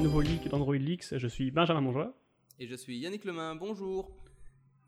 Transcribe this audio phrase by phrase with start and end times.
[0.00, 1.18] un nouveau leak d'Android Leaks.
[1.18, 2.14] Je suis Benjamin Monjoie.
[2.58, 4.10] Et je suis Yannick Lemain, bonjour.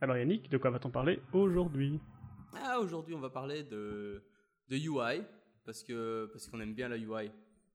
[0.00, 2.00] Alors Yannick, de quoi va-t-on parler aujourd'hui?
[2.54, 4.22] Ah, aujourd'hui on va parler de,
[4.68, 5.22] de UI,
[5.66, 7.30] parce que parce qu'on aime bien la UI.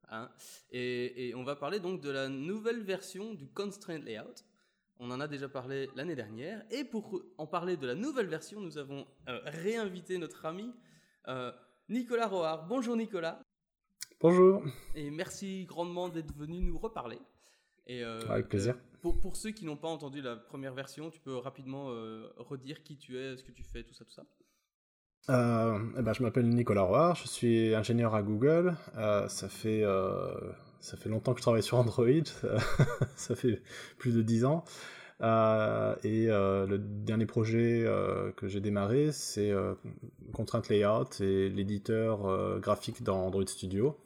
[0.09, 0.31] Hein.
[0.71, 4.44] Et, et, on va parler donc de la nouvelle version du Constraint Layout.
[4.98, 6.63] On en a déjà parlé l'année dernière.
[6.72, 10.73] Et pour en parler de la nouvelle version, nous avons euh, réinvité notre ami
[11.27, 11.52] euh,
[11.88, 12.67] Nicolas Roard.
[12.67, 13.40] Bonjour Nicolas.
[14.20, 14.63] Bonjour.
[14.95, 17.20] Et merci grandement d'être venu nous reparler.
[17.85, 18.75] Et, euh, Avec plaisir.
[19.02, 21.88] pour, pour, ceux qui n'ont pas entendu la première version, tu peux rapidement
[22.38, 24.23] redire qui tu es, ce que tu fais, tout ça, tout ça.
[25.30, 28.75] Eh ben, je m'appelle Nicolas Roard, je suis ingénieur à Google.
[28.95, 29.84] ça fait
[30.80, 32.05] ça fait longtemps que je travaille sur Android,
[33.16, 33.61] ça fait
[33.97, 34.63] plus de 10 ans.
[35.21, 39.52] Euh, et euh, le dernier projet euh, que j'ai démarré, c'est
[40.34, 43.97] Contraint Layout et l'éditeur graphique dans Android Studio.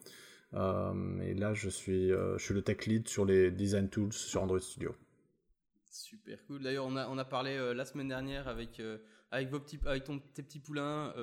[0.54, 4.60] et là, je suis, je suis le tech lead sur les design tools sur Android
[4.60, 4.96] Studio.
[5.90, 6.64] Super cool.
[6.64, 8.82] D'ailleurs, on a, on a parlé la semaine dernière avec,
[9.32, 11.14] avec, vos petits, avec ton, tes petits poulains,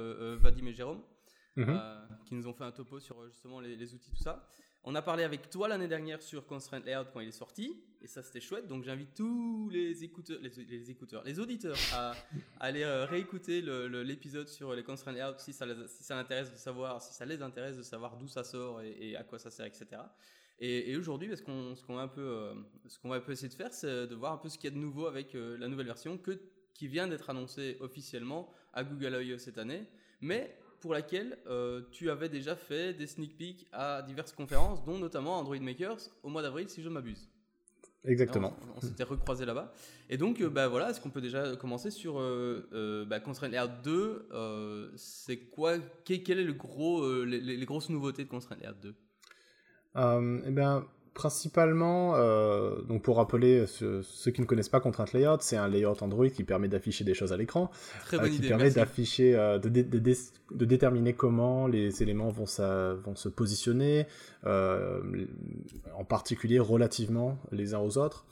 [0.41, 1.03] Vadim et Jérôme,
[1.57, 1.81] mhm.
[2.27, 4.49] qui nous ont fait un topo sur justement les, les outils, tout ça.
[4.91, 8.07] On a parlé avec toi l'année dernière sur Constraint Layout quand il est sorti, et
[8.07, 8.67] ça c'était chouette.
[8.67, 12.15] Donc j'invite tous les écouteurs, les, écouteurs, les auditeurs à,
[12.59, 16.57] aller euh, réécouter l'épisode sur les Constraint Layout si ça, les, si ça intéresse de
[16.57, 19.67] savoir, si ça les intéresse de savoir d'où ça sort et, à quoi ça sert,
[19.67, 20.01] etc.
[20.59, 22.55] Et, aujourd'hui, ce qu'on va un peu, euh,
[22.87, 24.71] ce qu'on va un peu essayer de faire, c'est de voir un peu ce qu'il
[24.71, 26.41] y a de nouveau avec euh, la nouvelle version que,
[26.73, 29.37] qui vient d'être annoncée officiellement à Google I.O.
[29.37, 29.87] cette année,
[30.23, 34.99] mais pour laquelle euh, tu avais déjà fait des sneak peeks à diverses conférences, dont
[34.99, 37.29] notamment Android Makers au mois d'avril, si je ne m'abuse.
[38.05, 38.57] Exactement.
[38.77, 39.73] on, s'était recroisés là-bas.
[40.09, 43.71] Et donc, euh, bah, voilà, est-ce qu'on peut déjà commencer sur euh, bah, Constraint Layout
[43.83, 48.95] 2 C'est quoi Quelles est le gros, les, les, grosses nouveautés de Constraint Layout 2
[50.47, 50.87] Eh bien,
[51.19, 56.01] Principalement, euh, donc pour rappeler ceux, qui ne connaissent pas Contrainte Layout, c'est un layout
[56.01, 57.73] Android qui permet d'afficher des choses à l'écran,
[58.13, 64.07] euh, qui permet d'afficher, euh, de, de, déterminer comment les éléments vont, vont se positionner,
[64.45, 68.25] en particulier relativement les uns aux autres,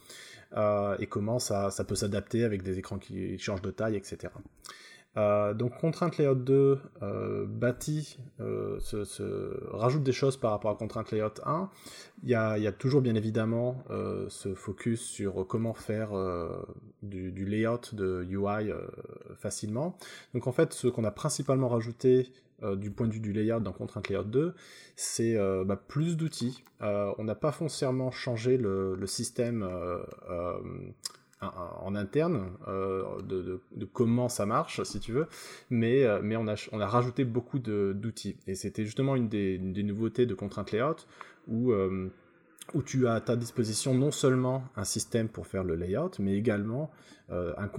[1.00, 4.28] et comment ça, ça peut s'adapter avec des écrans qui changent de taille, etc.
[5.16, 8.78] Euh, donc Contrainte Layout 2 euh, bâtit, euh,
[9.70, 11.70] rajoute des choses par rapport à Contrainte Layout 1.
[12.22, 13.84] Il y a, toujours bien évidemment
[14.28, 16.10] ce focus sur comment faire
[17.02, 18.72] du, layout de UI
[19.36, 19.96] facilement.
[20.34, 22.32] Donc en fait, ce qu'on a principalement rajouté
[22.76, 24.54] du point de vue du layout dans Contrainte Layout 2,
[24.96, 26.64] c'est bah, plus d'outils.
[26.80, 29.68] on n'a pas foncièrement changé le système
[31.42, 33.60] en interne euh, de,
[33.92, 35.26] comment ça marche, si tu veux,
[35.70, 38.36] mais, euh, mais on, a, on a rajouté beaucoup d'outils.
[38.46, 41.06] Et c'était justement une des, nouveautés de Contrainte Layout
[41.46, 42.10] où, euh,
[42.74, 46.36] où tu as à ta disposition non seulement un système pour faire le layout, mais
[46.36, 46.90] également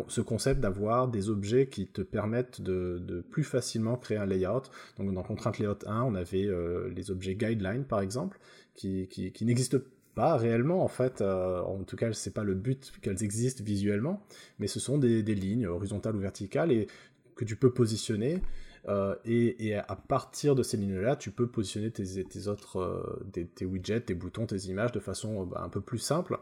[0.10, 4.64] ce concept d'avoir des objets qui te permettent de, plus facilement créer un layout.
[4.98, 6.50] Donc dans Contrainte Layout 1, on avait
[6.94, 8.40] les objets guideline par exemple,
[8.76, 11.22] qui, qui, qui n'existent pas réellement en fait.
[11.22, 14.24] Euh, en tout cas, c'est pas le but qu'elles existent visuellement,
[14.60, 16.88] mais ce sont des, lignes horizontales ou verticales et
[17.36, 18.42] que tu peux positionner.
[18.88, 24.00] Euh, et, à partir de ces lignes-là, tu peux positionner tes, autres euh, tes, widgets,
[24.02, 26.40] tes boutons, tes images de façon bah, un peu plus simple.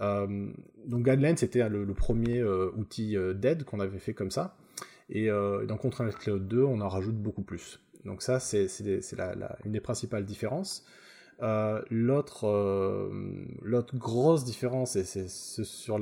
[0.00, 4.56] donc Guideline, c'était le, premier outil d'aide qu'on avait fait comme ça.
[5.10, 7.78] Et dans Control Cloud 2, on en rajoute beaucoup plus.
[8.04, 8.66] Donc ça, c'est
[9.64, 10.84] une des principales différences.
[11.42, 13.10] Euh, l'autre, euh,
[13.62, 15.98] l'autre grosse différence, et c'est sur,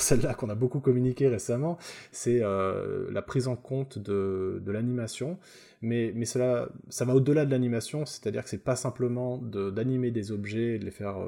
[0.00, 1.76] celle-là qu'on a beaucoup communiqué récemment,
[2.10, 5.38] c'est euh, la prise en compte de, l'animation.
[5.82, 10.76] Mais, cela, ça va au-delà de l'animation, c'est-à-dire que c'est pas simplement d'animer des objets
[10.76, 11.18] et de les faire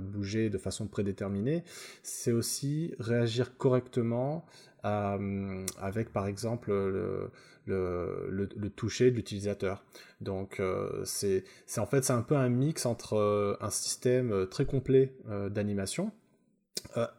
[0.00, 1.64] bouger de façon prédéterminée,
[2.02, 4.46] c'est aussi réagir correctement
[4.82, 7.30] avec par exemple le,
[7.66, 9.84] le, toucher de l'utilisateur.
[10.20, 11.44] Donc euh, c'est
[11.76, 15.14] en fait c'est un peu un mix entre euh, un système euh, très complet
[15.50, 16.12] d'animation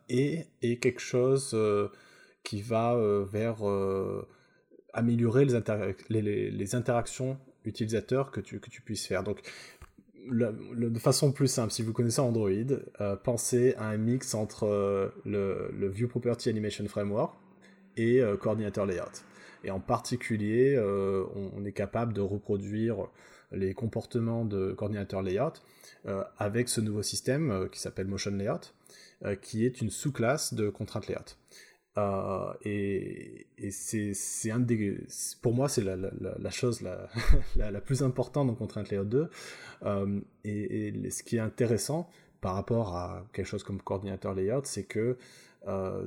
[0.09, 1.57] et, quelque chose
[2.44, 2.95] qui va
[3.30, 3.57] vers
[4.94, 5.45] améliorer
[6.09, 9.24] les, interactions utilisateurs que tu, que tu puisses faire.
[9.24, 9.42] Donc
[10.30, 12.50] de façon plus simple, si vous connaissez Android,
[13.24, 17.36] pensez à un mix entre le, View Property Animation Framework
[17.97, 19.24] et Coordinator Layout.
[19.65, 23.07] Et en particulier, euh, on, est capable de reproduire
[23.51, 25.53] les comportements de coordinateur layout
[26.06, 28.73] euh, avec ce nouveau système euh, qui s'appelle Motion Layout,
[29.41, 31.35] qui est une sous-classe de contrainte layout.
[32.63, 35.00] et, c'est un des,
[35.41, 36.81] pour moi, c'est la, chose
[37.56, 39.29] la, plus importante dans Contrainte Layout 2.
[40.44, 42.07] et, ce qui est intéressant,
[42.39, 45.18] par rapport à quelque chose comme coordinateur layout, c'est que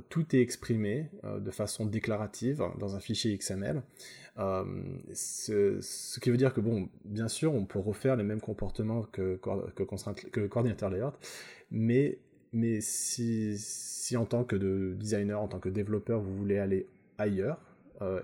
[0.08, 3.82] tout est exprimé de façon déclarative dans un fichier XML.
[5.12, 9.40] Ce, qui veut dire que, bon, bien sûr, on peut refaire les mêmes comportements que,
[9.74, 11.12] que, coordinateur layout,
[11.70, 12.18] mais,
[12.80, 16.86] si, en tant que de designer, en tant que développeur, vous voulez aller
[17.18, 17.58] ailleurs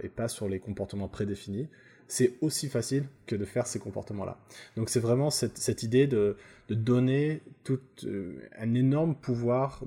[0.02, 1.69] et pas sur les comportements prédéfinis,
[2.08, 4.38] c'est aussi facile que de faire ces comportements-là.
[4.76, 6.37] Donc c'est vraiment cette, idée de,
[6.69, 9.84] donner tout, euh, un énorme pouvoir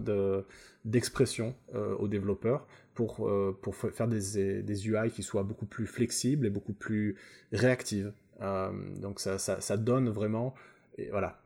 [0.88, 5.86] d'expression euh, aux développeurs pour, euh, pour faire des, des, UI qui soient beaucoup plus
[5.86, 7.16] flexibles et beaucoup plus
[7.52, 8.12] réactives.
[8.42, 10.56] donc ça, ça, donne vraiment...
[11.00, 11.40] Et voilà,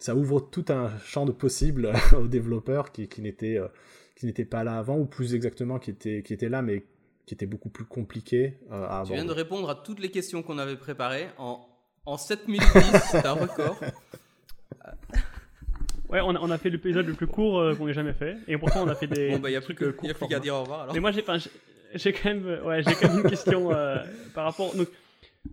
[0.00, 4.98] ça ouvre tout un champ de possibles aux développeurs qui, qui n'étaient pas là avant,
[4.98, 6.84] ou plus exactement qui étaient, qui étaient là, mais
[7.26, 9.04] qui était beaucoup plus compliqué euh, à avoir.
[9.06, 11.66] Tu viens de répondre à toutes les questions qu'on avait préparées en,
[12.06, 13.78] en 7 minutes 10, c'est un record.
[16.14, 18.36] Ouais, on a, on a fait l'épisode le plus court euh, qu'on ait jamais fait,
[18.46, 19.30] et pourtant on a fait des.
[19.30, 20.94] Bon, bah, il n'y a plus qu'à dire au revoir alors.
[20.94, 21.24] Mais moi, j'ai
[21.96, 23.96] j'ai quand, même, ouais, quand même une question euh,
[24.32, 24.76] par rapport.
[24.76, 24.86] Donc,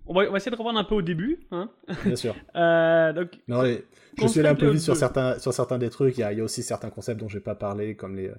[0.05, 1.39] on va, essayer de reprendre un peu au début.
[1.49, 1.71] Hein
[2.05, 2.35] Bien sûr.
[2.55, 6.17] euh, donc, non, je suis allé un peu vite sur certains, sur certains des trucs.
[6.17, 8.15] Il y, a, il y a aussi certains concepts dont je n'ai pas parlé, comme
[8.15, 8.31] les,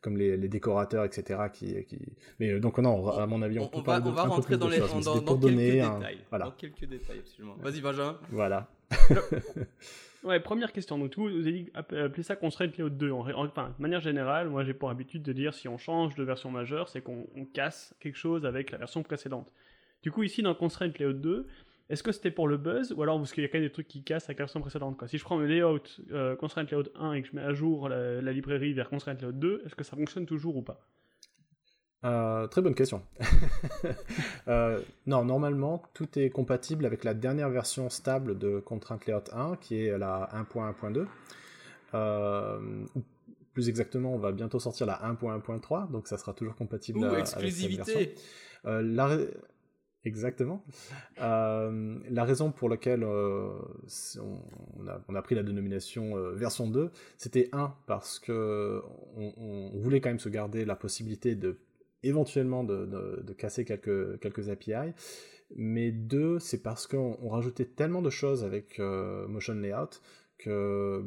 [0.00, 1.42] comme les, les, décorateurs, etc.
[1.52, 1.98] Qui, qui...
[2.40, 4.80] Mais euh, donc, non, à mon avis, on, peut va, on va rentrer dans, les,
[4.80, 6.18] dans, dans, quelques détails.
[6.30, 6.44] Voilà.
[6.46, 7.56] Dans quelques détails, absolument.
[7.60, 8.18] Vas-y, Benjamin.
[8.30, 8.68] Voilà.
[10.24, 10.98] ouais, première question.
[10.98, 13.10] Donc, vous, avez dit appeler ça constraint layout 2.
[13.10, 16.50] enfin, de manière générale, moi, j'ai pour habitude de dire si on change de version
[16.50, 19.52] majeure, c'est qu'on casse quelque chose avec la version précédente.
[20.02, 21.46] Du coup, ici, dans Constraint Layout 2,
[21.88, 23.72] est-ce que c'était pour le buzz ou alors parce qu'il y a quand même des
[23.72, 25.02] trucs qui cassent avec la version précédente.
[25.06, 25.80] Si je prends le layout
[26.12, 29.32] euh, Constraint Layout 1 et que je mets à jour la, librairie vers Constraint Layout
[29.32, 30.86] 2, est-ce que ça fonctionne toujours ou pas?
[32.04, 33.02] Euh, très bonne question.
[34.48, 39.56] Euh, non, normalement, tout est compatible avec la dernière version stable de Constraint Layout 1,
[39.56, 41.06] qui est la 1.1.2.
[43.52, 48.14] plus exactement, on va bientôt sortir la 1.1.3, donc ça sera toujours compatible Ouh, exclusivité.
[48.64, 49.18] la,
[50.04, 50.64] Exactement.
[51.20, 53.50] Euh, la raison pour laquelle euh,
[55.08, 58.80] on, a, pris la dénomination euh, version 2, c'était un, parce que
[59.16, 61.58] on, voulait quand même se garder la possibilité de
[62.02, 64.92] éventuellement de, casser quelques, quelques API,
[65.56, 70.00] mais deux, c'est parce qu'on rajoutait tellement de choses avec Motion Layout
[70.38, 71.02] que,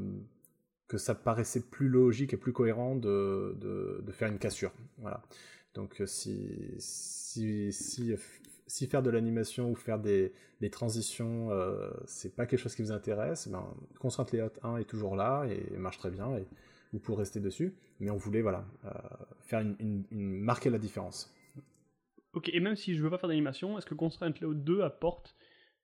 [0.88, 4.74] que ça paraissait plus logique et plus cohérent de, de faire une cassure.
[4.98, 5.22] Voilà.
[5.74, 8.14] Donc si, si, si
[8.72, 10.32] si faire de l'animation ou faire des,
[10.72, 13.66] transitions, euh, c'est pas quelque chose qui vous intéresse, ben,
[14.00, 16.38] Constraint Layout 1 est toujours là et marche très bien
[16.94, 17.76] vous pouvez rester dessus.
[18.00, 18.90] Mais on voulait voilà, euh,
[19.42, 21.34] faire une, marquer la différence.
[22.34, 25.36] Ok, et même si je veux pas faire d'animation, est-ce que Constraint Layout 2 apporte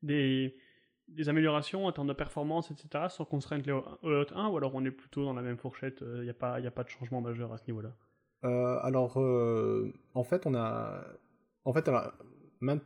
[0.01, 0.55] des,
[1.27, 3.05] améliorations en termes de performance, etc.
[3.09, 6.23] sur Constraint Layout 1 ou alors on est plutôt dans la même fourchette, il euh,
[6.23, 7.93] n'y a, pas, a pas de changement majeur à ce niveau-là?
[8.43, 9.17] Alors,
[10.13, 11.03] en fait, on a.
[11.65, 12.13] En fait, alors,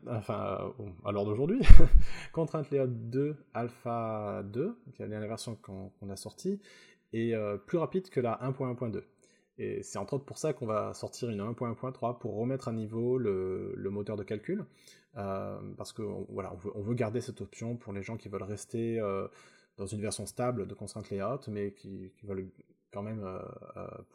[0.08, 1.60] enfin, euh, à l'heure d'aujourd'hui,
[2.34, 6.60] Contrainte Layout 2 Alpha 2, qui est la dernière version qu'on a sortie,
[7.14, 9.04] est euh, plus rapide que la 1.1.2.
[9.58, 13.18] Et c'est entre autres pour ça qu'on va sortir une 1.1.3 pour remettre à niveau
[13.18, 14.66] le, moteur de calcul,
[15.18, 19.00] euh, parce que on veut, garder cette option pour les gens qui veulent rester
[19.78, 22.50] dans une version stable de Constraint Layout, mais qui veulent
[22.92, 23.24] quand même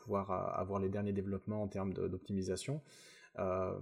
[0.02, 2.80] pouvoir avoir les derniers développements en termes d'optimisation.
[3.38, 3.72] Euh,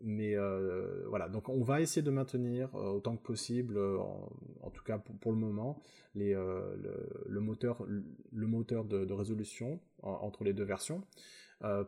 [0.00, 4.82] mais euh, voilà, donc on va essayer de maintenir euh, autant que possible, en, tout
[4.84, 5.80] cas pour, le moment,
[6.14, 11.02] le, moteur, de, résolution entre les deux versions.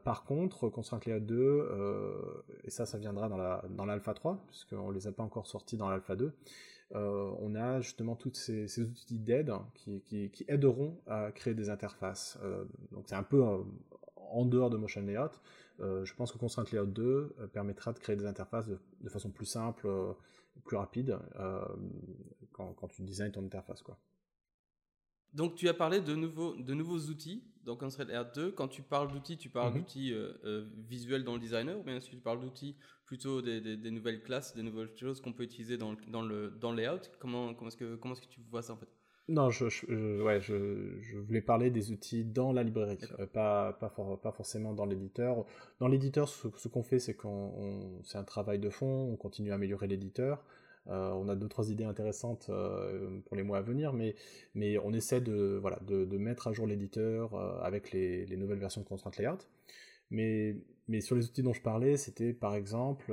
[0.04, 4.94] par contre, Constraint Layout 2, et ça, ça viendra dans l'Alpha dans 3, puisqu'on ne
[4.94, 6.32] les a pas encore sortis dans l'Alpha 2,
[6.92, 12.38] on a justement tous ces, outils d'aide qui, qui, qui, aideront à créer des interfaces.
[12.92, 13.42] donc c'est un peu
[14.30, 15.30] en dehors de Motion Layout,
[15.80, 17.04] euh, je pense que Constraint Layout 2
[17.38, 20.12] euh, permettra de créer des interfaces de, façon plus simple, euh,
[20.64, 21.18] plus rapide
[22.52, 23.82] quand, quand, tu designs ton interface.
[23.82, 23.98] Quoi.
[25.34, 28.52] Donc tu as parlé de nouveaux, de nouveaux outils dans Constraint Layout 2.
[28.52, 29.80] Quand tu parles d'outils, tu parles mhm.
[29.80, 30.14] d'outils
[30.88, 34.54] visuels dans le designer ou bien si tu parles d'outils plutôt des, des, nouvelles classes,
[34.54, 37.02] des nouvelles choses qu'on peut utiliser dans le, dans le, dans le layout?
[37.18, 38.88] Comment, comment est-ce que, comment est-ce que tu vois ça en fait?
[39.28, 43.72] Non, je, je, ouais, je, je, voulais parler des outils dans la librairie, euh, pas,
[43.72, 45.44] pas, pas, forcément dans l'éditeur.
[45.80, 49.56] Dans l'éditeur, ce, qu'on fait, c'est qu'on c'est un travail de fond, on continue à
[49.56, 50.44] améliorer l'éditeur.
[50.88, 54.14] Euh, on a deux trois idées intéressantes euh, pour les mois à venir, mais,
[54.54, 58.60] mais on essaie de, voilà, de, de mettre à jour l'éditeur avec les, les, nouvelles
[58.60, 59.38] versions de Constraint Layout.
[60.10, 60.56] Mais,
[60.86, 63.12] mais sur les outils dont je parlais, c'était par exemple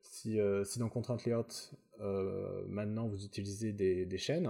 [0.00, 4.48] si, si dans Constraint Layout maintenant vous utilisez des, chaînes,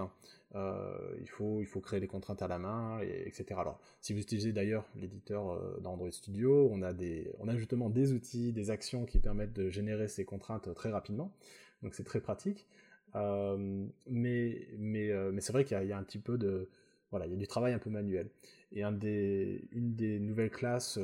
[0.53, 3.45] il, faut, il faut créer les contraintes à la main, et, etc.
[3.57, 8.13] Alors, si vous utilisez d'ailleurs l'éditeur d'Android Studio, on a, des, on a justement des
[8.13, 11.33] outils, des actions qui permettent de générer ces contraintes très rapidement,
[11.81, 12.67] donc c'est très pratique.
[13.13, 16.69] mais mais, mais c'est vrai qu'il y, a un petit peu de...
[17.11, 18.29] Voilà, il y a du travail un peu manuel.
[18.71, 20.99] Et une des nouvelles classes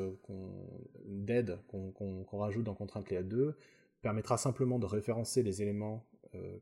[1.06, 3.56] d'aide qu'on rajoute dans Contrainte Layout 2
[4.02, 6.11] permettra simplement de référencer les éléments euh,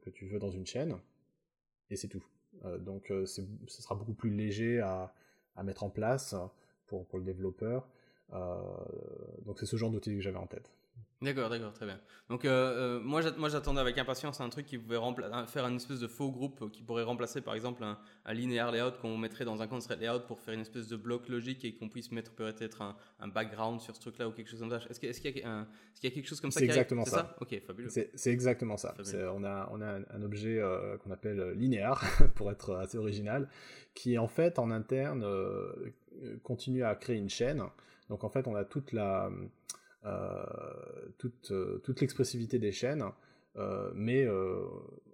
[0.01, 0.97] que tu veux dans une chaîne,
[1.89, 2.23] et c'est tout.
[2.65, 5.13] Euh, donc euh, ce sera beaucoup plus léger à,
[5.55, 6.35] à mettre en place
[6.87, 7.87] pour, pour le développeur.
[8.31, 10.71] donc c'est ce genre d'outil que j'avais en tête.
[11.21, 11.99] D'accord, d'accord, très bien.
[12.29, 14.99] Donc euh, euh moi, j'attendais avec impatience un truc qui pouvait
[15.47, 18.93] faire une espèce de faux groupe qui pourrait remplacer par exemple un, un linear layout
[19.01, 21.89] qu'on mettrait dans un constraint layout pour faire une espèce de bloc logique et qu'on
[21.89, 24.79] puisse mettre peut-être un, un, background sur ce truc-là ou quelque chose comme ça.
[24.89, 27.35] Est-ce qu'il y, a quelque chose comme ça C'est exactement ça?
[27.41, 27.89] Ok, fabuleux.
[27.89, 28.95] C'est exactement ça.
[29.35, 32.01] On a, on a un, objet euh, qu'on appelle linéaire
[32.35, 33.49] pour être assez original,
[33.93, 35.91] qui en fait en interne euh,
[36.43, 37.61] continue à créer une chaîne.
[38.09, 39.31] Donc en fait on a toute la euh,
[41.17, 43.03] toute, euh, toute l'expressivité des chaînes,
[43.57, 44.27] euh, mais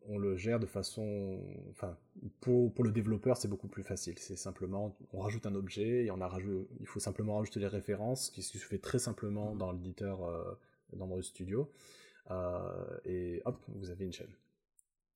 [0.07, 1.39] on le gère de façon,
[1.71, 1.97] enfin,
[2.41, 4.17] pour, pour le développeur, c'est beaucoup plus facile.
[4.19, 6.29] C'est simplement, on rajoute un objet et on a
[6.79, 10.57] il faut simplement rajouter les références, qui se fait très simplement dans l'éditeur euh,
[10.93, 11.71] d'Android Studio.
[13.05, 14.44] et hop, vous avez une chaîne.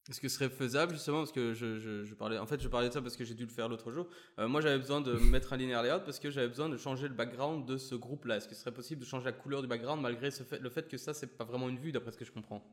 [0.10, 2.90] Est-ce que ce serait faisable justement parce que je, je, parlais en fait je parlais
[2.90, 4.08] de ça parce que j'ai dû le faire l'autre jour.
[4.40, 7.08] Euh, moi j'avais besoin de mettre un linéaire layout parce que j'avais besoin de changer
[7.08, 8.38] le background de ce groupe là.
[8.38, 10.70] Est-ce que ce serait possible de changer la couleur du background malgré ce fait, le
[10.70, 12.64] fait que ça c'est pas vraiment une vue d'après ce que je comprends?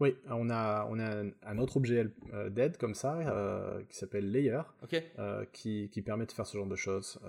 [0.00, 4.28] Oui, on a, on a un autre objet euh, d'aide comme ça, euh, qui s'appelle
[4.30, 4.62] Layer,
[5.18, 7.20] euh, qui, qui, permet de faire ce genre de choses.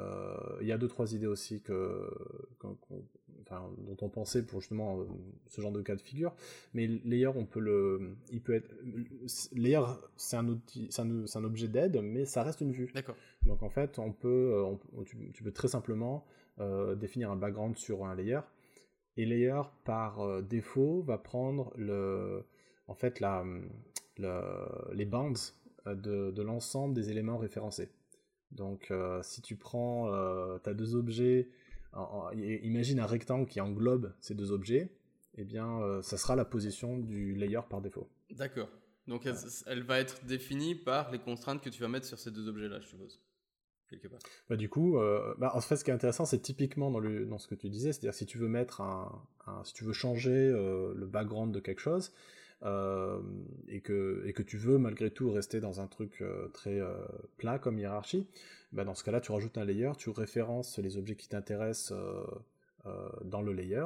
[0.62, 2.10] Il y a deux, trois idées aussi que,
[3.46, 5.00] enfin, dont on pensait pour justement
[5.48, 6.34] ce genre de cas de figure.
[6.74, 8.74] Mais Layer, on peut le, il peut être,
[9.54, 9.82] Layer,
[10.18, 12.92] c'est un outil, c'est un, un, objet d'aide, mais ça reste une vue.
[12.94, 13.16] D'accord.
[13.46, 14.64] Donc en fait, on peut,
[15.06, 16.26] tu, tu, peux très simplement
[16.98, 18.42] définir un background sur un layer.
[19.18, 22.44] Et layer, par défaut, va prendre le,
[22.88, 23.44] en fait la,
[24.18, 25.34] les bands
[25.88, 27.90] euh, de, l'ensemble des éléments référencés.
[28.52, 31.50] Donc euh, si tu prends, euh, tu as deux objets,
[32.34, 34.92] imagine un rectangle qui englobe ces deux objets,
[35.38, 38.10] eh bien ça sera la position du layer par défaut.
[38.32, 38.70] D'accord.
[39.08, 39.28] Donc
[39.68, 42.80] elle, va être définie par les contraintes que tu vas mettre sur ces deux objets-là,
[42.80, 43.22] je suppose.
[43.88, 44.20] Quelque part.
[44.50, 44.98] Bah, du coup,
[45.38, 47.70] bah, en fait, ce qui est intéressant, c'est typiquement dans, le, dans ce que tu
[47.70, 49.24] disais, c'est-à-dire si tu veux mettre un,
[49.64, 52.12] si tu veux changer le background de quelque chose,
[52.66, 53.22] euh,
[53.68, 57.06] et, que, tu veux malgré tout rester dans un truc euh, très euh,
[57.38, 58.28] plat comme hiérarchie,
[58.72, 61.94] bah dans ce cas-là, tu rajoutes un layer, tu références les objets qui t'intéressent
[63.24, 63.86] dans le layer,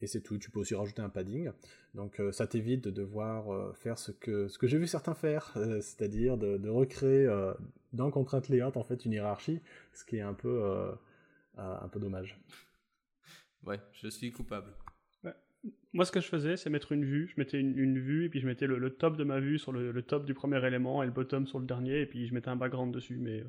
[0.00, 0.38] et c'est tout.
[0.38, 1.50] Tu peux aussi rajouter un padding.
[1.94, 6.68] Donc ça t'évite de devoir faire ce que, j'ai vu certains faire, c'est-à-dire de, de,
[6.68, 7.26] recréer
[7.92, 9.60] dans contrainte layout en fait une hiérarchie,
[9.92, 10.92] ce qui est un peu,
[11.56, 12.38] un peu dommage.
[13.64, 14.72] Ouais, je suis coupable.
[15.92, 17.28] Moi, ce que je faisais, c'est mettre une vue.
[17.34, 20.02] Je mettais une, vue, et puis je mettais le, top de ma vue sur le,
[20.02, 22.56] top du premier élément et le bottom sur le dernier, et puis je mettais un
[22.56, 23.18] background dessus.
[23.18, 23.44] Mais euh,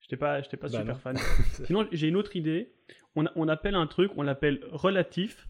[0.00, 1.16] j'étais pas, j'étais pas bah super fan.
[1.64, 2.72] Sinon, j'ai une autre idée.
[3.16, 5.48] On, on, appelle un truc, on l'appelle relatif,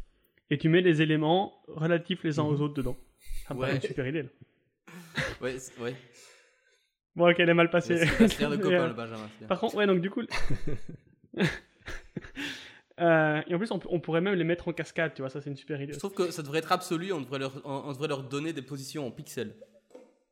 [0.50, 2.96] et tu mets les éléments relatifs les uns aux autres dedans.
[3.46, 3.76] Ça me ouais.
[3.76, 4.22] une super idée.
[4.22, 4.28] Là.
[5.42, 5.94] ouais, ouais.
[7.16, 8.06] Bon, ok, elle est mal passée.
[8.06, 9.28] C'est de copain, le Benjamin.
[9.46, 10.22] Par contre, ouais, donc du coup.
[13.00, 15.50] Euh, et en plus, on, pourrait même les mettre en cascade, tu vois, ça c'est
[15.50, 15.92] une super idée.
[15.92, 18.62] Je trouve que ça devrait être absolu, on devrait leur, on, devrait leur donner des
[18.62, 19.54] positions en pixels.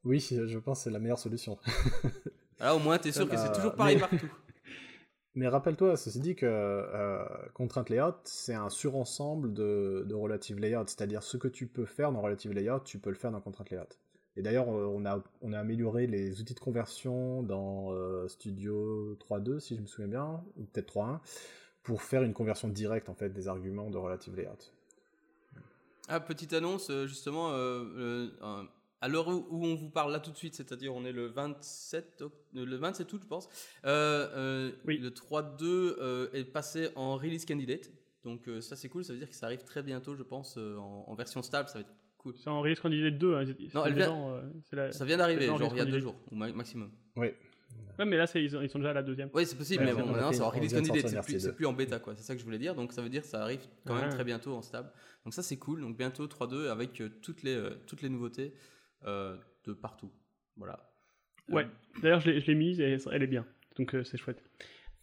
[0.05, 1.59] Oui, je pense que c'est la meilleure solution.
[2.61, 4.17] Là, au moins, tu es sûr que c'est toujours pareil partout.
[5.35, 10.85] Mais rappelle-toi, ceci dit que euh, contrainte layout, c'est un surensemble de, de relative layout,
[10.87, 13.71] c'est-à-dire ce que tu peux faire dans relative layout, tu peux le faire dans contrainte
[13.71, 13.89] layout.
[14.37, 19.59] Et d'ailleurs, on a, on a amélioré les outils de conversion dans euh, Studio 3.2,
[19.61, 21.21] si je me souviens bien, ou peut-être 3.1,
[21.83, 24.73] pour faire une conversion directe en fait des arguments de relative layout.
[26.09, 27.85] Ah, petite annonce, euh, justement, euh,
[28.43, 28.63] euh,
[29.01, 32.25] à l'heure où, on vous parle là tout de suite, c'est-à-dire on est le 27,
[32.55, 33.49] le 27 août, je pense,
[33.85, 34.99] oui.
[34.99, 37.91] le 3.2 est passé en release candidate.
[38.25, 41.15] Donc ça c'est cool, ça veut dire que ça arrive très bientôt, je pense, en,
[41.15, 42.35] version stable, ça va être cool.
[42.37, 45.81] C'est en release candidate 2, hein, non, elle vient, ça vient d'arriver, genre il y
[45.81, 46.91] a deux jours, au maximum.
[47.17, 47.29] Oui.
[47.99, 49.29] Ouais, mais là, ils, ils, sont déjà à la deuxième.
[49.35, 51.99] Oui, c'est possible, mais bon, maintenant, c'est en release candidate, c'est plus, plus, en bêta,
[51.99, 52.15] quoi.
[52.15, 52.75] C'est ça que je voulais dire.
[52.75, 54.91] Donc, ça veut dire que ça arrive quand même très bientôt en stable.
[55.25, 55.81] Donc, ça, c'est cool.
[55.81, 58.55] Donc, bientôt 3.2 avec euh, toutes, les, euh, toutes les nouveautés
[59.05, 60.11] euh, de partout.
[60.57, 60.89] Voilà.
[61.49, 61.67] Ouais,
[62.03, 63.45] d'ailleurs, je l'ai mise et elle est bien.
[63.77, 64.43] Donc, c'est chouette.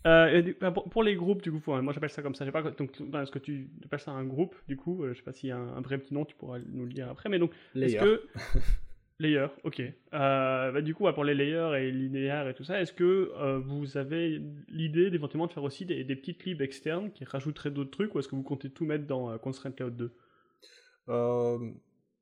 [0.07, 2.49] Euh, bah, pour, les groupes, du coup, moi j'appelle ça comme ça.
[2.51, 5.05] Pas, donc, est-ce que tu appelles ça un groupe, du coup?
[5.07, 7.09] Je sais pas s'il y a un, vrai petit nom, tu pourras nous le dire
[7.09, 7.29] après.
[7.29, 8.23] Mais donc, est-ce que
[9.19, 9.81] Layer, ok.
[10.11, 14.41] Bah, du coup, pour les layers et linéaires et tout ça, est-ce que vous avez
[14.69, 18.29] l'idée d'éventuellement de faire aussi des, petites libs externes qui rajouteraient d'autres trucs ou est-ce
[18.29, 20.13] que vous comptez tout mettre dans Constraint Cloud 2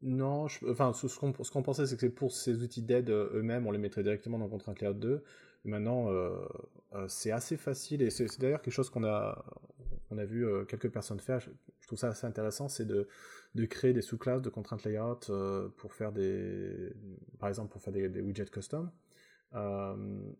[0.04, 4.04] non, enfin, ce, qu'on pensait, c'est que pour ces outils d'aide eux-mêmes, on les mettrait
[4.04, 5.24] directement dans Constraint Cloud 2.
[5.66, 6.10] Maintenant,
[7.08, 9.44] c'est assez facile et c'est d'ailleurs quelque chose qu'on a,
[10.12, 11.39] on a vu quelques personnes faire.
[11.39, 13.08] Je, trouve ça assez intéressant, c'est de,
[13.58, 15.32] de, créer des sous-classes de contraintes layout
[15.78, 16.94] pour faire des,
[17.40, 18.92] par exemple, pour faire des, widgets custom.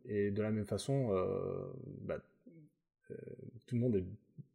[0.05, 1.09] et de la même façon,
[2.01, 2.19] bah,
[3.65, 4.05] tout le monde est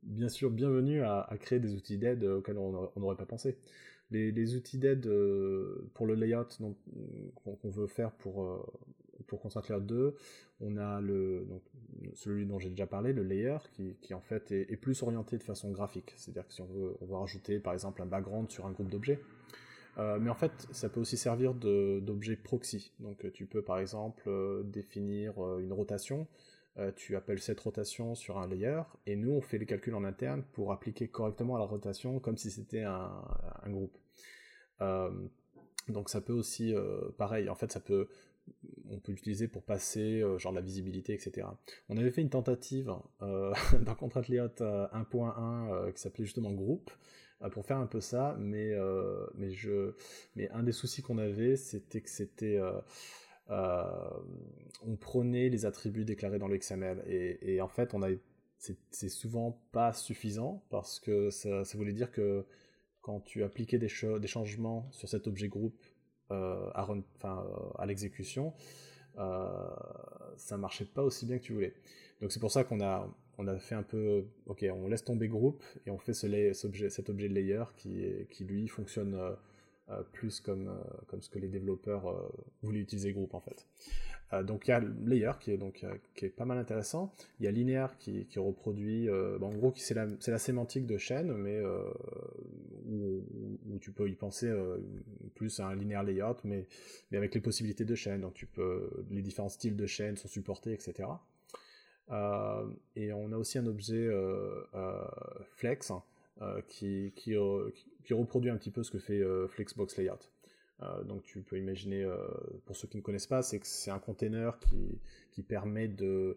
[0.02, 3.58] bien sûr bienvenu à, créer des outils d'aide auxquels on n'aurait pas pensé
[4.12, 6.46] les, outils d'aide euh, pour le layout
[7.34, 8.62] qu'on veut faire pour, euh,
[9.38, 10.14] pour Layout 2,
[10.60, 11.46] on a le,
[12.14, 13.58] celui dont j'ai déjà parlé, le layer,
[14.00, 16.12] qui, en fait est, plus orienté de façon graphique.
[16.16, 19.20] C'est-à-dire que si on veut, rajouter par exemple un background sur un groupe d'objets,
[19.98, 22.92] euh, mais en fait, ça peut aussi servir d'objet proxy.
[23.00, 24.30] Donc tu peux par exemple
[24.64, 26.26] définir une rotation,
[26.96, 30.42] tu appelles cette rotation sur un layer, et nous on fait les calculs en interne
[30.52, 33.22] pour appliquer correctement la rotation comme si c'était un,
[33.66, 33.96] groupe.
[34.80, 35.10] Euh,
[35.88, 38.08] donc ça peut aussi, euh, pareil, en fait ça peut,
[38.90, 41.46] on peut l'utiliser pour passer euh, genre la visibilité, etc.
[41.88, 46.90] On avait fait une tentative dans Contract Layout 1.1 qui s'appelait justement groupe
[47.50, 48.72] pour faire un peu ça, mais
[49.34, 49.94] mais je,
[50.36, 52.60] mais un des soucis qu'on avait, c'était que c'était
[53.48, 58.08] on prenait les attributs déclarés dans le XML et, en fait on a
[58.58, 62.46] c'est souvent pas suffisant parce que ça, voulait dire que
[63.00, 63.88] quand tu appliquais des,
[64.20, 65.91] des changements sur cet objet groupe euh,
[66.30, 68.52] à, euh, à l'exécution,
[69.18, 69.68] euh,
[70.36, 71.74] ça marchait pas aussi bien que tu voulais.
[72.20, 75.28] Donc c'est pour ça qu'on a, on a fait un peu, ok, on laisse tomber
[75.28, 79.32] groupe et on fait ce cet, objet, de layer qui, qui lui fonctionne euh,
[80.12, 80.72] plus comme,
[81.08, 82.30] comme ce que les développeurs
[82.62, 83.66] voulaient utiliser groupe en fait.
[84.32, 87.12] Euh, donc il y a Layer qui est donc euh, qui est pas mal intéressant.
[87.38, 90.96] Il y a Linéaire qui, qui reproduit, euh, en gros c'est la, la, sémantique de
[90.96, 91.60] chaîne, mais
[92.88, 93.22] où,
[93.80, 94.52] tu peux y penser
[95.34, 96.66] plus à un linéaire layout, mais,
[97.10, 98.20] mais avec les possibilités de chaîne.
[98.20, 101.08] Donc tu peux, les différents styles de chaîne sont supportés, etc.
[102.96, 104.08] et on a aussi un objet
[105.56, 105.92] Flex
[106.68, 107.34] qui, qui,
[108.04, 110.28] qui, reproduit un petit peu ce que fait Flexbox Layout.
[110.82, 112.16] Euh, donc tu peux imaginer, euh,
[112.66, 114.58] pour ceux qui ne connaissent pas, c'est que c'est un container
[115.30, 116.36] qui, permet de,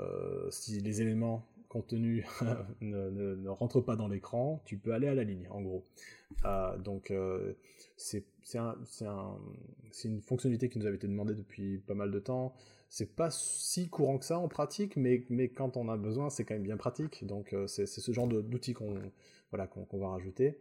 [0.00, 2.24] euh, si les éléments contenus
[2.80, 5.84] ne, ne, rentrent pas dans l'écran, tu peux aller à la ligne, en gros.
[6.78, 7.12] donc
[7.96, 8.24] c'est
[8.54, 9.38] un, un,
[10.04, 12.54] une fonctionnalité qui nous avait été demandée depuis pas mal de temps.
[12.88, 16.44] C'est pas si courant que ça en pratique, mais, mais quand on a besoin, c'est
[16.44, 17.26] quand même bien pratique.
[17.26, 18.94] Donc c'est ce genre d'outil qu'on
[19.50, 20.58] voilà, qu'on va rajouter.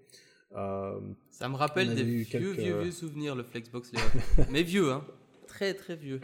[0.56, 3.92] Euh, ça me rappelle des vieux, vieux, vieux souvenirs, le Flexbox
[4.52, 5.06] Mais vieux, hein.
[5.48, 6.22] Très, très vieux.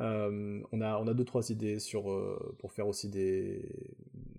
[0.00, 3.62] Euh, on, a, on a deux, trois idées sur, euh, pour faire aussi des,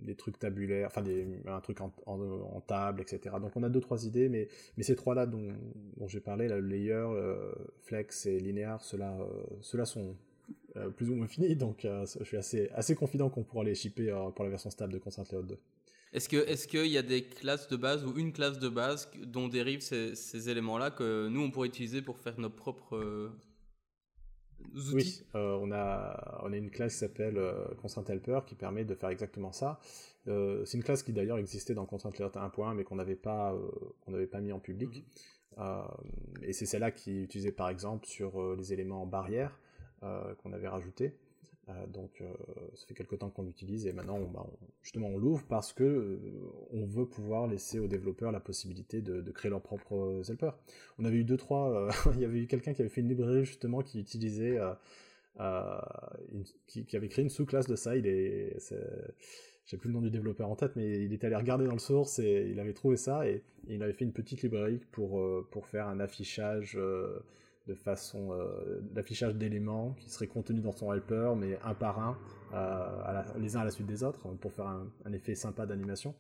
[0.02, 3.38] des trucs tabulaires, enfin des, un truc en, en, table, etc.
[3.40, 5.54] Donc on a deux, trois idées, mais, mais ces trois-là dont,
[5.96, 7.08] dont j'ai parlé, là, le layer,
[7.84, 9.18] flex et linéaire, ceux-là
[9.62, 10.18] ceux sont
[10.96, 14.44] plus ou moins finis, donc je suis assez, assez confident qu'on pourra les shipper pour
[14.44, 15.58] la version stable de Constant Layout 2.
[16.16, 19.12] Est-ce que est-ce qu'il y a des classes de base ou une classe de base
[19.26, 23.30] dont dérivent ces, éléments-là que nous on pourrait utiliser pour faire nos propres euh,
[24.74, 24.94] outils?
[24.94, 27.68] Oui, euh, on a on a une classe qui s'appelle euh,
[28.08, 29.78] Helper qui permet de faire exactement ça.
[30.26, 33.54] c'est une classe qui d'ailleurs existait dans Constraint Layout 1.1 mais qu'on n'avait pas
[34.00, 35.06] qu'on n'avait pas mis en public.
[35.58, 35.64] Mhm.
[36.44, 39.60] et c'est celle-là qui est utilisée par exemple sur les éléments barrières
[40.42, 41.14] qu'on avait rajoutés.
[41.68, 42.32] Euh, donc euh,
[42.76, 44.46] ça fait quelques temps qu'on l'utilise et maintenant bah,
[44.84, 46.20] justement on l'ouvre parce que euh,
[46.72, 50.56] on veut pouvoir laisser aux développeurs la possibilité de, créer leurs propres helpers.
[51.00, 53.46] On avait eu deux trois, il y avait eu quelqu'un qui avait fait une librairie
[53.46, 54.60] justement qui utilisait,
[56.68, 57.96] qui, avait créé une sous-classe de ça.
[57.96, 58.58] Il est,
[59.66, 61.80] j'ai plus le nom du développeur en tête, mais il était allé regarder dans le
[61.80, 65.88] source et il avait trouvé ça et, il avait fait une petite librairie pour faire
[65.88, 66.78] un affichage
[67.68, 72.18] de façon euh, d'affichage d'éléments qui seraient contenus dans son helper, mais un par un,
[72.54, 76.16] euh, les uns à la suite des autres, pour faire un, effet sympa d'animation.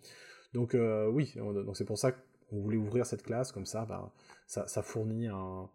[0.54, 2.14] Donc euh, oui, donc c'est pour ça
[2.50, 4.12] qu'on voulait ouvrir cette classe, comme ça, ben,
[4.48, 5.70] ça, fournit un,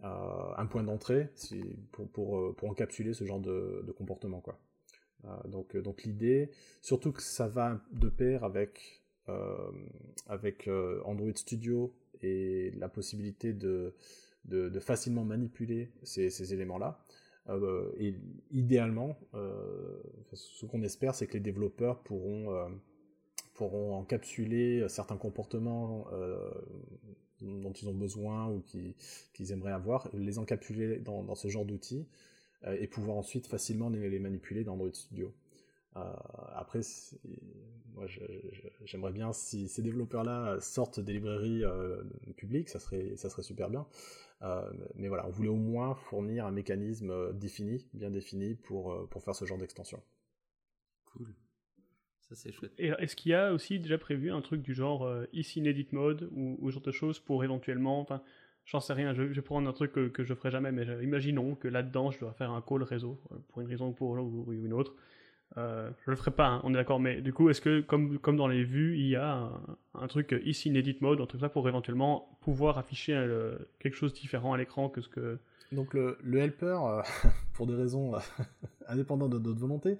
[0.00, 1.28] un point d'entrée
[1.92, 4.40] pour, pour, pour, encapsuler ce genre de, de comportement.
[4.40, 4.58] Quoi.
[5.46, 9.02] donc donc l'idée, surtout que ça va de pair avec,
[10.26, 10.68] avec
[11.04, 13.94] Android Studio et la possibilité de
[14.44, 17.04] de, facilement manipuler ces, éléments-là.
[17.48, 18.14] Euh, et
[18.50, 20.00] idéalement, euh,
[20.32, 22.68] ce qu'on espère, c'est que les développeurs pourront, euh,
[23.54, 26.06] pourront encapsuler certains comportements
[27.40, 32.06] dont ils ont besoin ou qu'ils aimeraient avoir, les encapsuler dans, ce genre d'outils
[32.64, 35.34] et pouvoir ensuite facilement les, manipuler dans Android Studio.
[35.94, 36.80] après,
[38.84, 41.64] j'aimerais bien si ces développeurs-là sortent des librairies
[42.36, 43.86] publiques, ça serait super bien.
[44.42, 48.92] Euh, mais voilà, on voulait au moins fournir un mécanisme euh, défini, bien défini, pour,
[48.92, 50.02] euh, pour faire ce genre d'extension.
[51.06, 51.34] Cool.
[52.20, 52.72] Ça, c'est chouette.
[52.78, 55.88] Et est-ce qu'il y a aussi déjà prévu un truc du genre ici in edit
[55.92, 58.22] mode ou, ou ce genre de choses pour éventuellement, enfin,
[58.64, 60.84] j'en sais rien, je, je, vais prendre un truc que, que je ferai jamais, mais
[61.02, 64.16] imaginons que là-dedans je dois faire un call réseau pour une raison ou pour
[64.52, 64.94] une autre.
[65.58, 68.36] Euh, je le ferai pas, hein, on est d'accord, mais du coup, est-ce que, comme,
[68.36, 69.50] dans les vues, il y a
[69.94, 73.94] un, truc ici, in edit mode, un truc ça pour éventuellement pouvoir afficher euh, quelque
[73.94, 75.38] chose différent à l'écran que ce que.
[75.70, 77.02] Donc, le, helper, euh,
[77.54, 78.12] pour des raisons
[78.88, 79.98] indépendantes de notre volonté,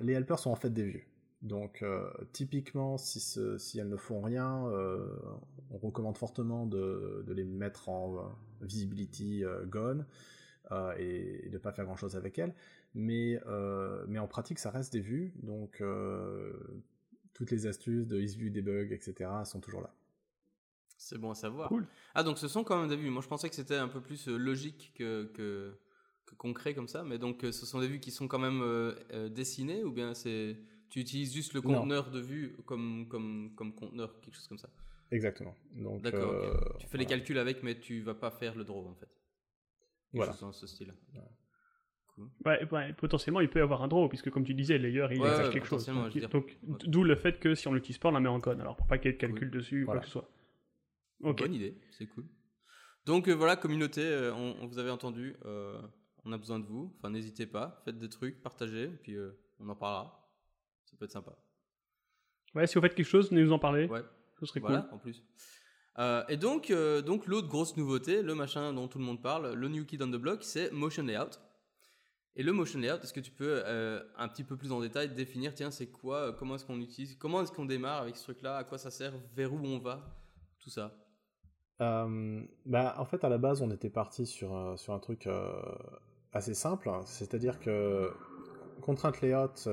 [0.00, 1.08] les helpers sont en fait des vues.
[1.42, 1.84] Donc,
[2.32, 4.64] typiquement, si, elles ne font rien,
[5.70, 10.04] on recommande fortement de, les mettre en visibility gone
[10.98, 12.54] et, et de ne pas faire grand chose avec elles
[12.94, 16.52] mais, euh, mais en pratique, ça reste des vues, donc euh,
[17.34, 19.30] toutes les astuces de isView, debug, etc.
[19.44, 19.94] sont toujours là.
[20.96, 21.72] C'est bon à savoir.
[22.14, 23.10] Ah, donc ce sont quand même des vues.
[23.10, 25.78] Moi, je pensais que c'était un peu plus euh, logique que, que,
[26.36, 28.62] concret comme ça, mais donc ce sont des vues qui sont quand même
[29.30, 30.58] dessinées, ou bien c'est
[30.90, 34.68] tu utilises juste le conteneur de vue comme, comme, comme conteneur, quelque chose comme ça?
[35.10, 35.54] Exactement.
[36.02, 36.76] D'accord.
[36.78, 39.08] Tu fais les calculs avec, mais tu vas pas faire le draw en fait.
[40.12, 40.34] Voilà.
[40.40, 40.94] dans ce style.
[42.44, 45.50] Ouais, potentiellement, il peut y avoir un draw, puisque comme tu disais, layer, il ouais,
[45.52, 45.86] quelque chose.
[45.86, 48.60] Donc, d'où le fait que si on l'utilise pas, on la met en code.
[48.60, 50.28] Alors, pour pas qu'il y ait de calcul dessus ou quoi que ce soit.
[51.20, 52.24] Bonne idée, c'est cool.
[53.08, 55.80] Donc euh, voilà, communauté, euh, on, vous avait entendu, euh,
[56.26, 56.94] on a besoin de vous.
[56.98, 59.16] Enfin, n'hésitez pas, faites des trucs, partagez, puis
[59.58, 60.30] on en parlera.
[60.84, 61.34] Ça peut être sympa.
[62.54, 63.86] Ouais, si vous faites quelque chose, venez nous en parler.
[63.86, 64.02] Ouais.
[64.40, 64.94] Ce serait voilà, cool.
[64.94, 65.24] en plus.
[66.28, 66.72] Et donc,
[67.04, 70.08] donc l'autre grosse nouveauté, le machin dont tout le monde parle, le new kid on
[70.08, 71.38] the block, c'est Motion Layout.
[72.38, 75.12] Et le motion layout, est-ce que tu peux euh, un petit peu plus en détail
[75.12, 78.22] définir, tiens, c'est quoi, euh, comment est-ce qu'on utilise, comment est-ce qu'on démarre avec ce
[78.22, 80.04] truc-là, à quoi ça sert, vers où on va,
[80.60, 80.94] tout ça?
[81.80, 85.28] Euh, bah, En fait, à la base, on était parti sur, sur un truc
[86.32, 88.12] assez simple, c'est-à-dire que
[88.82, 89.68] contrainte layout,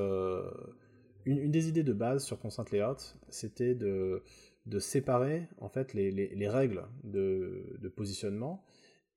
[1.25, 2.97] une, des idées de base sur contrainte layout,
[3.29, 4.23] c'était de,
[4.65, 8.63] de séparer en fait les, les, règles de, de positionnement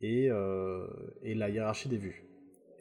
[0.01, 0.27] et,
[1.23, 2.29] et la hiérarchie des vues.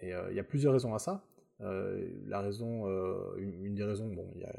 [0.02, 1.24] Et euh, il y a plusieurs raisons à ça.
[1.62, 4.54] Euh, la raison, euh, une, des raisons, bon, il y a,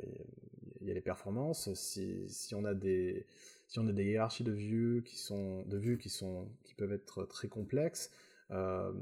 [0.82, 1.72] y a, les performances.
[1.74, 3.26] Si, si, on a des
[3.68, 6.92] si on a des hiérarchies de vues qui sont de vues qui sont qui peuvent
[6.92, 8.10] être très complexes,
[8.50, 8.92] euh,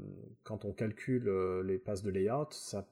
[0.43, 1.29] quand on calcule
[1.61, 2.87] les passes de layout, ça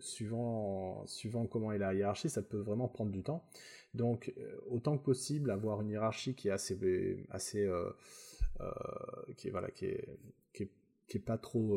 [0.00, 3.44] suivant suivant comment est la hiérarchie, ça peut vraiment prendre du temps.
[3.94, 4.32] Donc
[4.68, 6.78] autant que possible avoir une hiérarchie qui est assez
[7.30, 7.90] assez euh,
[9.36, 10.08] qui est voilà qui est
[10.52, 10.70] qui est,
[11.08, 11.76] qui est pas trop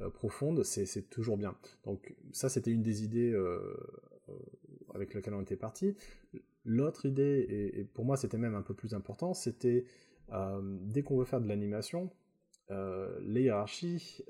[0.00, 1.54] euh, profonde, c'est toujours bien.
[1.84, 3.76] Donc ça, c'était une des idées euh,
[4.30, 4.32] euh,
[4.94, 5.94] avec lesquelles on était parti.
[6.64, 9.84] L'autre idée, et, pour moi c'était même un peu plus important, c'était
[10.62, 12.08] dès qu'on veut faire de l'animation,
[12.70, 14.22] les hiérarchies,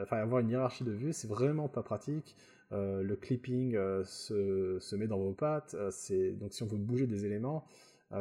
[0.00, 2.36] enfin avoir une hiérarchie de vues, c'est vraiment pas pratique.
[2.70, 3.72] Le clipping
[4.04, 7.66] se, se, met dans vos pattes, donc si on veut bouger des éléments,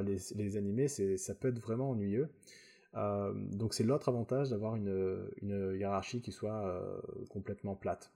[0.03, 2.29] les, animer, ça peut être vraiment ennuyeux.
[2.95, 8.12] Euh, donc c'est l'autre avantage d'avoir une, hiérarchie qui soit euh, complètement plate.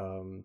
[0.00, 0.40] Euh,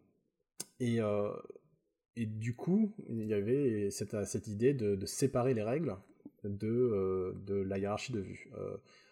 [0.79, 5.95] et, du coup, il y avait cette, idée de, séparer les règles
[6.43, 8.49] de, la hiérarchie de vue.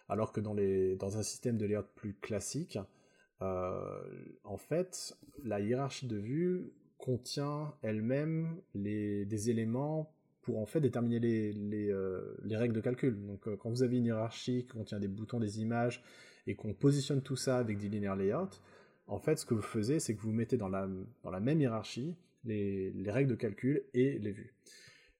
[0.08, 2.78] alors que dans, dans un système de layout plus classique,
[3.40, 10.10] en fait, la hiérarchie de vue contient elle-même des éléments
[10.46, 13.20] pour en fait déterminer les, euh, les règles de calcul.
[13.26, 16.04] Donc euh, quand vous avez une hiérarchie qui contient des boutons, des images,
[16.46, 18.62] et qu'on positionne tout ça avec des linéaires layout,
[19.08, 20.86] en fait ce que vous faisiez c'est que vous mettez dans la,
[21.40, 24.54] même hiérarchie les, les règles de calcul et les vues.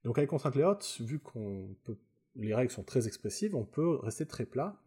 [0.05, 1.97] Donc avec contrainte layout, vu peut
[2.37, 4.81] les règles sont très expressives, on peut rester très plat,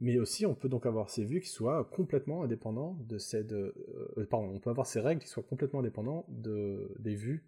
[0.00, 3.74] mais aussi on peut donc avoir ces vues qui soient complètement indépendants de ces de,
[4.16, 7.44] euh, pardon, on peut avoir ces règles qui soient complètement indépendantes de, des vues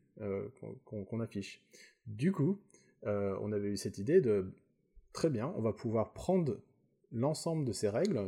[0.84, 1.62] qu'on affiche.
[2.06, 2.60] Du coup,
[3.06, 4.52] euh, on avait eu cette idée de
[5.12, 6.60] très bien, on va pouvoir prendre
[7.10, 8.20] l'ensemble de ces règles,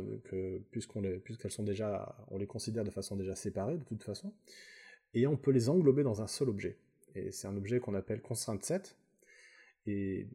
[0.71, 4.33] puisqu'elles sont déjà, on les considère de façon déjà séparée de toute façon,
[5.13, 6.77] et on peut les englober dans un seul objet.
[7.15, 8.97] Et c'est un objet qu'on appelle constraint set.
[9.87, 10.27] Et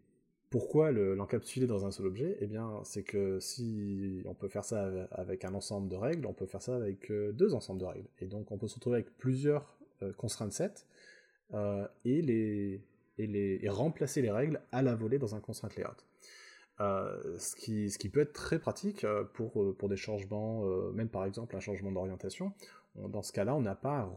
[0.51, 2.37] pourquoi l'encapsuler dans un seul objet?
[2.41, 6.33] Eh bien, c'est que si on peut faire ça avec un ensemble de règles, on
[6.33, 8.09] peut faire ça avec euh, deux ensembles de règles.
[8.19, 10.85] Et donc, on peut se retrouver avec plusieurs euh, constraint sets
[12.05, 17.39] et les, remplacer les règles à la volée dans un constraint layout.
[17.39, 22.53] ce, qui, peut être très pratique pour des changements, même par exemple un changement d'orientation.
[22.97, 24.15] Dans ce cas-là, on n'a pas à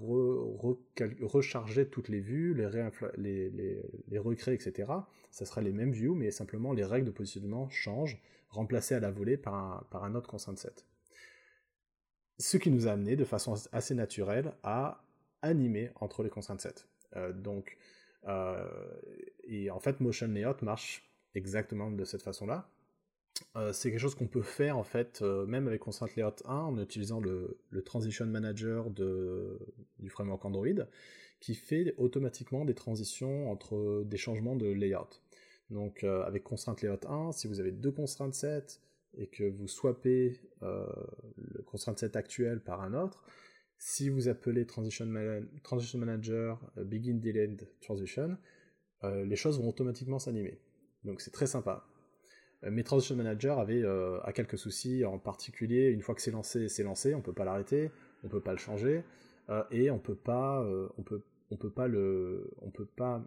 [1.22, 4.92] recharger toutes les vues, les, recréer, etc.
[5.32, 9.12] Ça sera les mêmes views, mais simplement les règles de positionnement changent, remplacées à la
[9.12, 10.86] volée par un, par un autre constraint set.
[12.40, 15.04] Ce qui nous a amené de façon assez naturelle à
[15.44, 16.88] animer entre les constraints set.
[17.16, 17.78] Euh, donc,
[18.28, 18.68] euh,
[19.44, 21.04] et en fait, Motion Layout marche
[21.36, 22.70] exactement de cette façon-là.
[23.56, 26.82] Euh, c'est quelque chose qu'on peut faire en fait, même avec Constraint Layout 1, en
[26.82, 30.86] utilisant le, Transition Manager du framework Android,
[31.40, 35.22] qui fait automatiquement des transitions entre des changements de layout.
[35.70, 38.82] Donc avec Constraint Layout 1, si vous avez deux constraintes set
[39.18, 43.24] et que vous swappez le constraint set actuel par un autre,
[43.86, 48.38] si vous appelez Transition, Manager euh, Begin Delayed Transition,
[49.04, 50.58] euh, les choses vont automatiquement s'animer.
[51.04, 51.86] Donc c'est très sympa.
[52.64, 56.70] Euh, mais Transition Manager avait a quelques soucis, en particulier une fois que c'est lancé,
[56.70, 57.92] c'est lancé, on peut pas l'arrêter,
[58.24, 59.04] on peut pas le changer,
[59.72, 60.66] et on peut pas,
[60.98, 61.22] on peut,
[61.52, 63.22] on peut pas le, on peut pas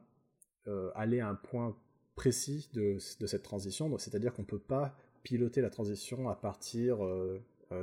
[0.94, 1.77] aller à un point
[2.14, 3.96] précis de, de cette transition.
[3.99, 6.99] C'est-à-dire qu'on peut pas piloter la transition à partir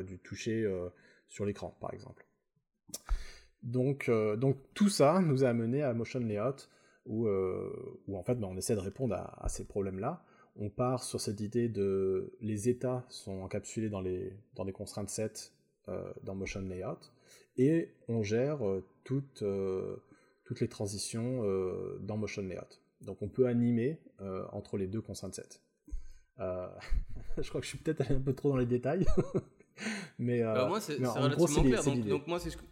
[0.03, 0.67] du toucher
[1.27, 2.25] sur l'écran, par exemple.
[3.63, 6.67] Donc, euh, donc tout ça nous a amené à Motion Layout,
[7.05, 10.23] où, euh, où en fait ben, on essaie de répondre à, ces problèmes-là.
[10.55, 15.09] On part sur cette idée de les états sont encapsulés dans, les, dans des constraintes
[15.09, 15.51] set
[15.87, 17.11] euh, dans Motion Layout,
[17.57, 18.59] et on gère
[19.03, 19.43] toutes,
[20.43, 21.43] toutes les transitions
[21.99, 22.79] dans Motion Layout.
[23.01, 23.99] Donc on peut animer
[24.51, 25.61] entre les deux constraintes set.
[26.39, 29.05] je crois que je suis peut-être allé un peu trop dans les détails.
[30.17, 31.83] mais, bah, moi, c'est relativement clair.
[31.83, 32.63] Donc, donc, moi, ce que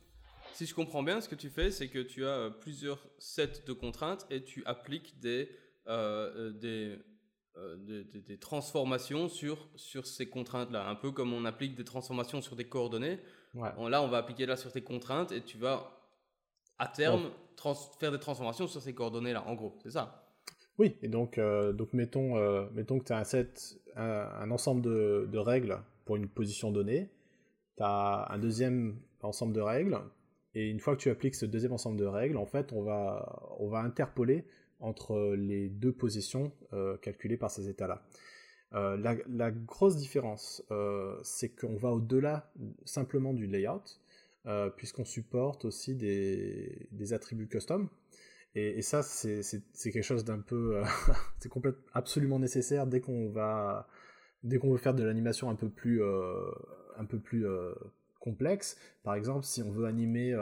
[0.62, 3.63] si je comprends bien, ce que tu fais, c'est que tu as euh, plusieurs sets
[3.65, 5.50] de contraintes et tu appliques des,
[5.88, 6.52] euh,
[7.57, 10.87] euh, des, des, transformations sur, sur ces contraintes-là.
[10.87, 13.19] Un peu comme on applique des transformations sur des coordonnées.
[13.53, 15.91] là, on va appliquer là sur tes contraintes et tu vas,
[16.79, 17.29] à terme,
[17.99, 19.45] faire des transformations sur ces coordonnées-là.
[19.47, 20.27] En gros, c'est ça?
[20.77, 22.35] Oui, et donc, donc mettons,
[22.71, 27.09] mettons que tu as un set, un, ensemble de, de, règles pour une position donnée.
[27.77, 29.99] Tu as un deuxième ensemble de règles
[30.53, 33.55] et une fois que tu appliques ce deuxième ensemble de règles, en fait, on va,
[33.59, 34.45] on va interpoler
[34.82, 38.04] entre les deux positions euh, calculées par ces états-là.
[38.74, 42.52] Euh, la, grosse différence, euh, c'est qu'on va au-delà
[42.86, 44.00] simplement du layout,
[44.76, 47.89] puisqu'on supporte aussi des, attributs custom.
[48.56, 50.82] Et, ça, c'est quelque chose d'un peu,
[51.39, 53.88] c'est complètement absolument nécessaire dès qu'on va,
[54.44, 57.46] dès qu'on veut faire de l'animation un peu plus, un peu plus
[58.20, 58.78] complexe.
[59.04, 60.34] Par exemple, si on veut animer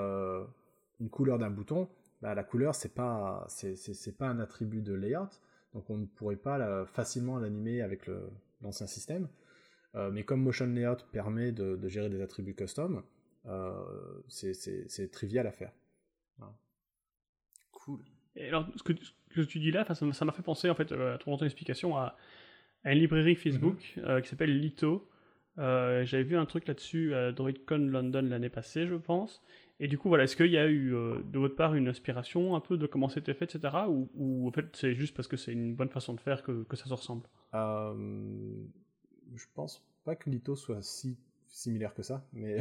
[1.00, 1.90] une couleur d'un bouton,
[2.22, 5.30] bah, la couleur c'est pas c'est pas un attribut de layout,
[5.74, 8.10] donc on ne pourrait pas facilement l'animer avec
[8.62, 9.28] l'ancien système.
[9.96, 13.04] Euh, mais comme Motion Layout permet de, gérer des attributs custom,
[13.48, 13.74] euh,
[14.28, 15.72] c'est trivial à faire.
[17.72, 18.02] Cool.
[18.36, 18.94] Et alors, ce que,
[19.42, 22.16] tu dis là, ça m'a fait penser en fait à ton, explication à,
[22.84, 24.22] une librairie Facebook mm-hmm.
[24.22, 25.10] qui s'appelle Lito,
[25.58, 29.44] euh, j'avais vu un truc là-dessus à DroidCon London l'année passée, je pense.
[29.80, 32.56] Et du coup, voilà, est-ce qu'il y a eu euh, de votre part une inspiration
[32.56, 33.74] un peu de comment c'était fait, etc.
[33.88, 36.64] Ou, ou en fait, c'est juste parce que c'est une bonne façon de faire que,
[36.64, 37.24] que ça se ressemble?
[37.54, 37.94] Euh,
[39.36, 42.58] Je pense pas que Lito soit si similaire que ça, mais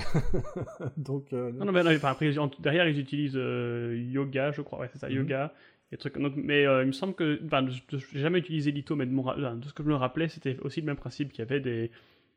[0.96, 1.32] donc.
[1.32, 5.16] non, non, mais, non, après, derrière ils utilisent Yoga, je crois, ouais, c'est ça, mhm.
[5.16, 5.52] Yoga.
[5.90, 9.06] Et trucs, donc, mais il me semble que, enfin, je n'ai jamais utilisé Lito, mais
[9.06, 11.42] de, mon, de ce que je me rappelais, c'était aussi le même principe qu'il y
[11.42, 11.90] avait des,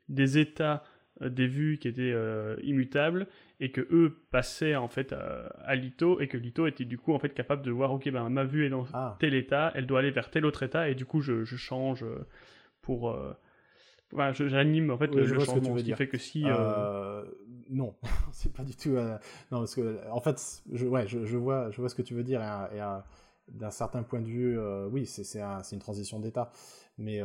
[0.08, 0.78] des états euh,
[1.20, 3.26] des vues qui étaient euh, immutables
[3.60, 7.18] et que eux passaient en fait à, Lito et que Lito était du coup en
[7.18, 9.16] fait capable de voir ok ben ma vue est dans ah.
[9.20, 12.26] tel état elle doit aller vers tel autre état et du coup je, change euh,
[12.80, 13.16] pour
[14.32, 16.44] j'anime en fait le, changement ce, qui fait que si
[17.70, 17.94] non
[18.32, 19.18] c'est pas du tout non
[19.58, 22.42] parce que en fait je ouais je, vois je vois ce que tu veux dire
[22.72, 22.80] et,
[23.48, 24.58] d'un certain point de vue
[24.90, 25.40] oui c'est c'est
[25.72, 26.50] une transition d'état
[26.98, 27.20] mais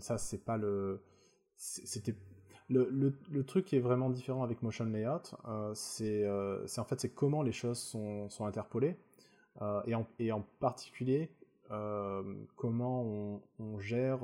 [0.00, 1.02] ça c'est pas le
[1.56, 2.16] c'était
[2.72, 7.14] le, truc qui est vraiment différent avec Motion Layout, euh, euh, c'est en fait c'est
[7.14, 8.96] comment les choses sont, interpolées
[9.60, 9.82] euh,
[10.18, 11.30] et, en, particulier
[12.56, 14.20] comment on, gère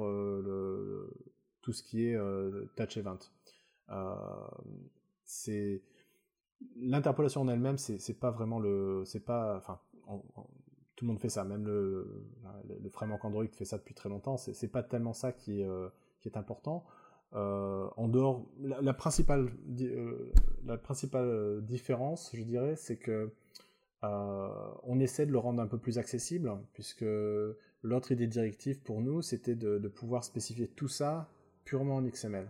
[1.62, 2.18] tout ce qui est
[2.76, 3.18] touch event.
[6.76, 9.80] l'interpolation en elle-même, c'est pas vraiment le, c'est pas, enfin,
[10.96, 12.26] tout le monde fait ça, même le,
[12.82, 14.37] le, framework Android fait ça depuis très longtemps.
[14.37, 16.84] C'est pas tellement ça qui est important.
[17.35, 19.51] Euh, en dehors, la, principale,
[19.83, 20.33] euh,
[20.67, 23.31] euh, différence, je dirais, c'est que
[24.03, 27.05] on essaie de le rendre un peu plus accessible, puisque
[27.83, 31.29] l'autre idée directive pour nous, c'était de, pouvoir spécifier tout ça
[31.64, 32.49] purement en XML.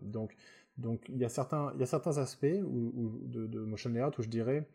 [0.00, 0.36] donc,
[0.76, 4.22] donc il y a certains, il y a certains aspects de, de, motion layout où
[4.22, 4.68] je dirais,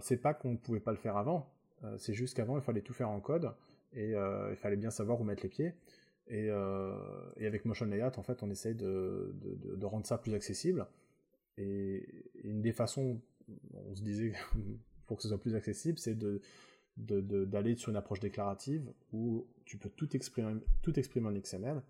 [0.00, 1.48] c'est pas qu'on ne pouvait pas le faire avant,
[1.96, 3.52] c'est juste qu'avant il fallait tout faire en code
[3.92, 5.74] et il fallait bien savoir où mettre les pieds.
[6.28, 10.86] Et, avec Motion Layout, en fait, on essaye de, rendre ça plus accessible.
[11.56, 13.20] Et une des façons,
[13.74, 14.32] on se disait,
[15.06, 16.18] pour que ce soit plus accessible, c'est
[16.96, 21.82] d'aller sur une approche déclarative où tu peux tout exprimer, en XML.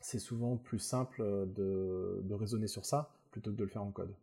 [0.00, 3.90] C'est souvent plus simple de, de raisonner sur ça plutôt que de le faire en
[3.90, 4.14] code.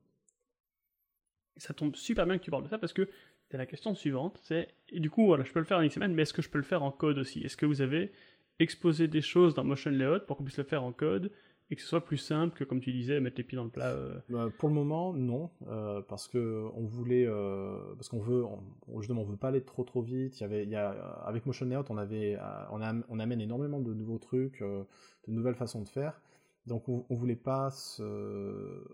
[1.57, 3.09] Ça tombe super bien que tu parles de ça parce que
[3.49, 6.21] c'est la question suivante, c'est du coup voilà, je peux le faire en XML, mais
[6.21, 7.41] est-ce que je peux le faire en code aussi?
[7.41, 8.13] Est-ce que vous avez
[8.61, 11.31] exposé des choses dans Motion Layout pour qu'on puisse le faire en code
[11.71, 13.69] et que ce soit plus simple que, comme tu disais, mettre les pieds dans le
[13.69, 14.19] plat euh.
[14.29, 18.99] bah, Pour le moment, non, euh, parce que on voulait, euh, parce qu'on veut, on,
[18.99, 20.37] justement, on veut pas aller trop trop vite.
[20.41, 20.89] Y avait, y a,
[21.25, 24.85] avec Motion Layout, on avait, a, on amène énormément de nouveaux trucs, de
[25.31, 26.21] nouvelles façons de faire.
[26.67, 28.03] Donc on, on voulait pas se,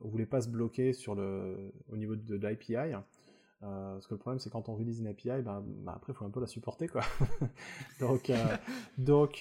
[0.01, 2.75] on voulait pas se bloquer sur le, au niveau de, de l'API.
[3.63, 6.15] Euh, parce que le problème, c'est quand on release une API, ben, ben après, il
[6.15, 7.01] faut un peu la supporter, quoi.
[7.99, 8.57] donc, euh,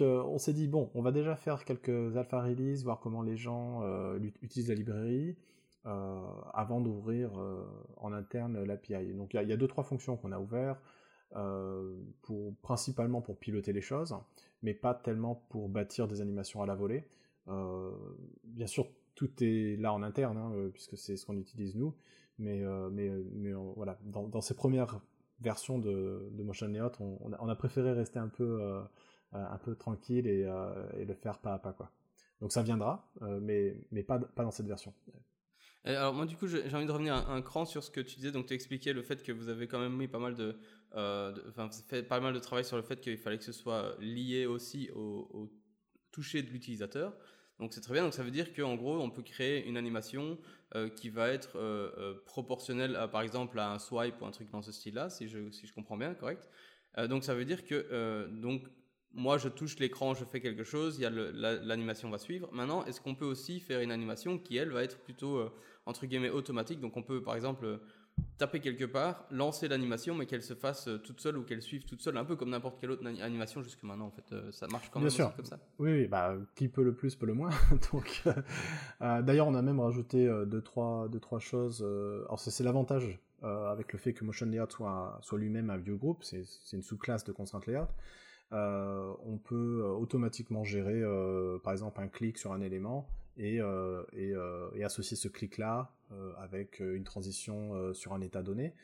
[0.01, 3.37] euh, on s'est dit, bon, on va déjà faire quelques alpha release, voir comment les
[3.37, 3.83] gens
[4.43, 5.37] utilisent la librairie,
[5.85, 7.31] avant d'ouvrir
[7.99, 9.13] en interne l'API.
[9.13, 10.81] Donc, il y, a deux, trois fonctions qu'on a ouvertes,
[12.63, 14.17] principalement pour piloter les choses,
[14.63, 17.07] mais pas tellement pour bâtir des animations à la volée.
[17.47, 21.95] bien sûr, tout est là en interne, hein, puisque c'est ce qu'on utilise nous,
[22.39, 25.01] mais, euh, mais, euh, mais voilà, dans, ces premières
[25.41, 28.83] versions de, de Motion Layout, on, a, préféré rester un peu, euh,
[29.33, 31.73] un peu tranquille et, le faire pas à pas.
[31.73, 31.91] Quoi.
[32.41, 34.93] Donc ça viendra, mais, mais pas, pas dans cette version.
[35.85, 38.33] alors moi du coup j'ai envie de revenir un, cran sur ce que tu disais,
[38.33, 40.57] donc tu expliquais le fait que vous avez quand même mis pas mal de,
[40.93, 44.45] enfin fait pas mal de travail sur le fait qu'il fallait que ce soit lié
[44.47, 45.51] aussi au, au
[46.11, 47.17] toucher de l'utilisateur.
[47.59, 48.03] Donc c'est très bien.
[48.05, 50.39] Donc ça veut dire qu'en gros, on peut créer une animation
[50.75, 54.31] euh, qui va être euh, euh, proportionnelle, à, par exemple, à un swipe ou un
[54.31, 56.49] truc dans ce style-là, si je, si je comprends bien, correct.
[57.09, 58.63] donc ça veut dire que donc
[59.13, 62.49] moi je touche l'écran, je fais quelque chose, l'animation va suivre.
[62.53, 65.51] Maintenant, est-ce qu'on peut aussi faire une animation qui elle va être plutôt
[65.85, 66.81] entre guillemets automatique?
[66.81, 67.79] Donc on peut par exemple
[68.39, 71.85] taper quelque part, lancer l'animation, mais qu'elle se fasse euh, toute seule ou qu'elle suive
[71.85, 74.07] toute seule, un peu comme n'importe quelle autre animation jusque maintenant.
[74.07, 75.59] En fait, euh, ça marche quand même comme ça.
[75.79, 77.51] Oui, bah qui peut le plus peut le moins.
[77.93, 81.83] Donc, euh, d'ailleurs, on a même rajouté deux trois deux trois choses.
[81.83, 86.25] alors c'est l'avantage avec le fait que Motion Layout soit soit lui-même un view group,
[86.25, 87.89] c'est une sous-classe de Constraint Layout.
[88.51, 91.03] on peut automatiquement gérer,
[91.63, 93.61] par exemple, un clic sur un élément et,
[94.13, 94.35] et,
[94.75, 98.75] et associer ce clic-là euh, avec euh, une transition euh, sur un état donné,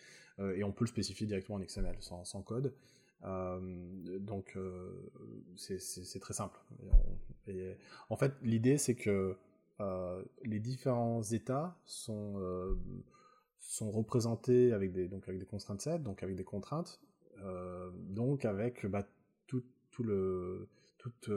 [0.56, 2.74] et on peut le spécifier directement en XML sans, code.
[3.22, 4.58] donc
[5.56, 6.58] c'est très simple.
[8.08, 9.36] en fait, l'idée c'est que
[10.42, 12.40] les différents états sont
[13.58, 16.98] sont représentés avec des donc avec des contraintes set, donc avec des contraintes,
[18.08, 19.06] donc avec bah,
[19.46, 19.62] tout,
[19.92, 21.30] tout le toute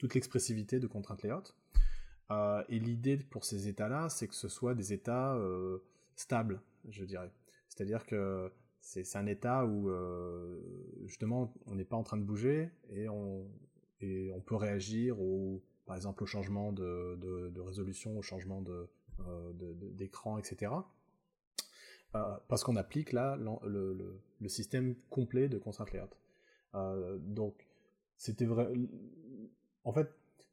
[0.00, 1.54] toute l'expressivité de contraintes layout.
[2.30, 5.78] Euh, et l'idée pour ces états-là, c'est que ce soit des états euh,
[6.14, 7.30] stables, je dirais.
[7.68, 10.60] C'est-à-dire que c'est un état où euh,
[11.06, 13.46] justement on n'est pas en train de bouger et on,
[14.46, 18.62] peut réagir au, par exemple au changement de, résolution, au changement
[19.94, 20.72] d'écran, etc.
[22.12, 27.18] parce qu'on applique là le, système complet de constraint layout.
[27.18, 27.66] donc
[28.16, 28.72] c'était vrai.
[29.84, 30.08] En fait,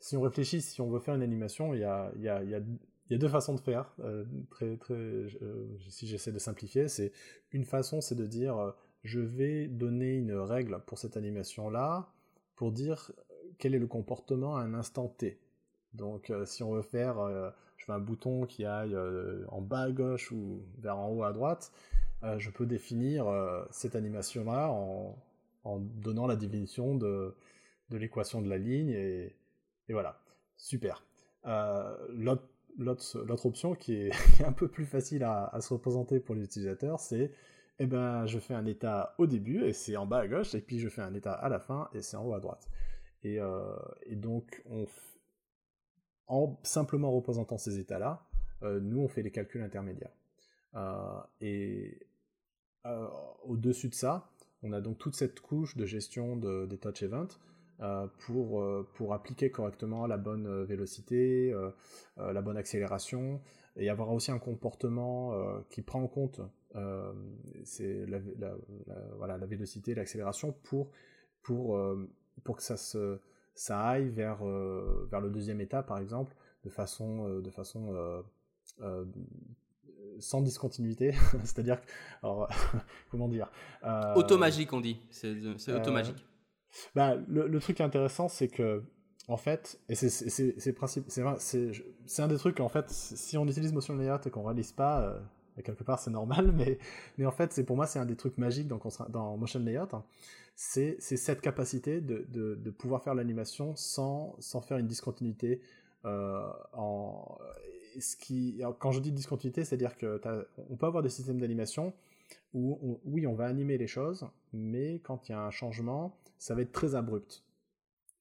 [0.06, 3.60] si on réfléchit, si on veut faire une animation, il y a, deux façons de
[3.60, 3.92] faire.
[4.02, 4.24] Euh,
[4.62, 5.28] euh,
[5.90, 7.12] si j'essaie de simplifier, c'est
[7.52, 8.72] une façon, c'est de dire, euh,
[9.04, 12.08] je vais donner une règle pour cette animation-là,
[12.56, 13.12] pour dire
[13.58, 15.40] quel est le comportement à un instant T.
[15.96, 17.16] Donc, si on veut faire,
[17.78, 18.96] je veux un bouton qui aille
[19.48, 21.72] en bas à gauche ou vers en haut à droite,
[22.38, 23.26] je peux définir
[23.72, 25.18] cette animation-là en,
[25.64, 27.34] en, donnant la définition de,
[27.90, 29.34] de l'équation de la ligne et,
[29.88, 30.20] et voilà,
[30.58, 31.06] super.
[31.46, 31.96] Euh,
[32.78, 37.32] l'autre option qui est, un peu plus facile à, se représenter pour l'utilisateur, c'est
[37.80, 40.62] eh ben, je fais un état au début et c'est en bas à gauche, et
[40.62, 42.70] puis je fais un état à la fin et c'est en haut à droite.
[43.24, 43.76] Et, euh,
[44.12, 44.86] donc, on
[46.28, 48.26] en simplement représentant ces états-là,
[48.64, 50.16] euh, nous on fait les calculs intermédiaires.
[51.42, 52.00] et
[53.44, 54.30] au-dessus de ça,
[54.66, 56.40] on a donc toute cette couche de gestion
[56.82, 57.28] touch events euh,
[58.20, 61.54] pour, euh, pour appliquer correctement la bonne euh, vélocité,
[62.18, 63.42] la bonne accélération,
[63.76, 65.34] et avoir aussi un comportement
[65.70, 66.42] qui prend en compte
[67.64, 68.20] c'est la,
[69.18, 70.92] voilà, la vélocité, l'accélération pour
[71.42, 71.80] pour,
[72.44, 73.20] pour que ça, se,
[73.54, 78.24] ça aille vers, vers le deuxième état, par exemple, de façon, de façon
[80.20, 81.12] sans discontinuité,
[81.44, 81.82] c'est-à-dire,
[83.12, 83.52] comment dire
[84.16, 86.26] Automagique, on dit, c'est automagique.
[86.96, 88.84] Bah, le, le, truc intéressant, c'est que
[89.28, 94.20] en fait, et c'est c'est un des trucs, en fait, si on utilise Motion Layout
[94.26, 95.20] et qu'on réalise pas, euh,
[95.64, 96.78] quelque part c'est normal, mais,
[97.18, 99.88] mais en fait, c'est pour moi, c'est un des trucs magiques dans, dans Motion Layout,
[99.94, 100.04] hein.
[100.56, 105.62] c'est cette capacité de, de, de pouvoir faire l'animation sans, sans faire une discontinuité.
[106.06, 107.40] Euh, en,
[108.00, 110.22] ce qui, quand je dis discontinuité, c'est-à-dire que
[110.70, 111.94] on peut avoir des systèmes d'animation
[112.54, 116.56] où, oui, on va animer les choses, mais quand il y a un changement, ça
[116.56, 117.44] va être très abrupt.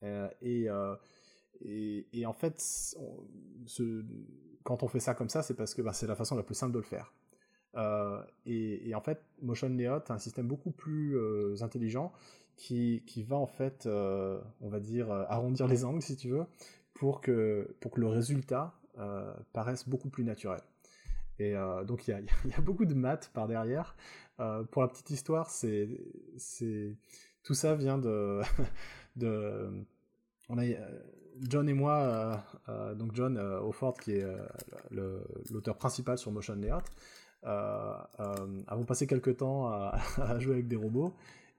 [0.03, 0.97] Euh, euh,
[1.61, 2.63] et, et, en fait,
[4.65, 6.55] quand on fait ça comme ça, c'est parce que bah, c'est la façon la plus
[6.55, 7.13] simple de le faire.
[7.77, 11.17] Euh, et, en fait, Motion Layout a un système beaucoup plus
[11.63, 12.13] intelligent
[12.57, 16.45] qui, qui, va en fait, on va dire, arrondir les angles si tu veux,
[16.93, 18.75] pour que, pour que le résultat
[19.53, 20.61] paraisse beaucoup plus naturel.
[21.39, 21.55] Et
[21.87, 23.97] donc il y a, beaucoup de maths par derrière.
[24.71, 25.89] pour la petite histoire, c'est,
[27.43, 27.99] tout ça vient
[29.17, 29.85] de,
[30.49, 30.77] on a euh,
[31.49, 32.37] John et moi, euh,
[32.69, 34.27] euh, donc John Offord qui est
[34.91, 36.85] l'auteur principal sur Motion Layout,
[37.43, 39.99] avons passé quelques temps à,
[40.39, 41.13] jouer avec des robots.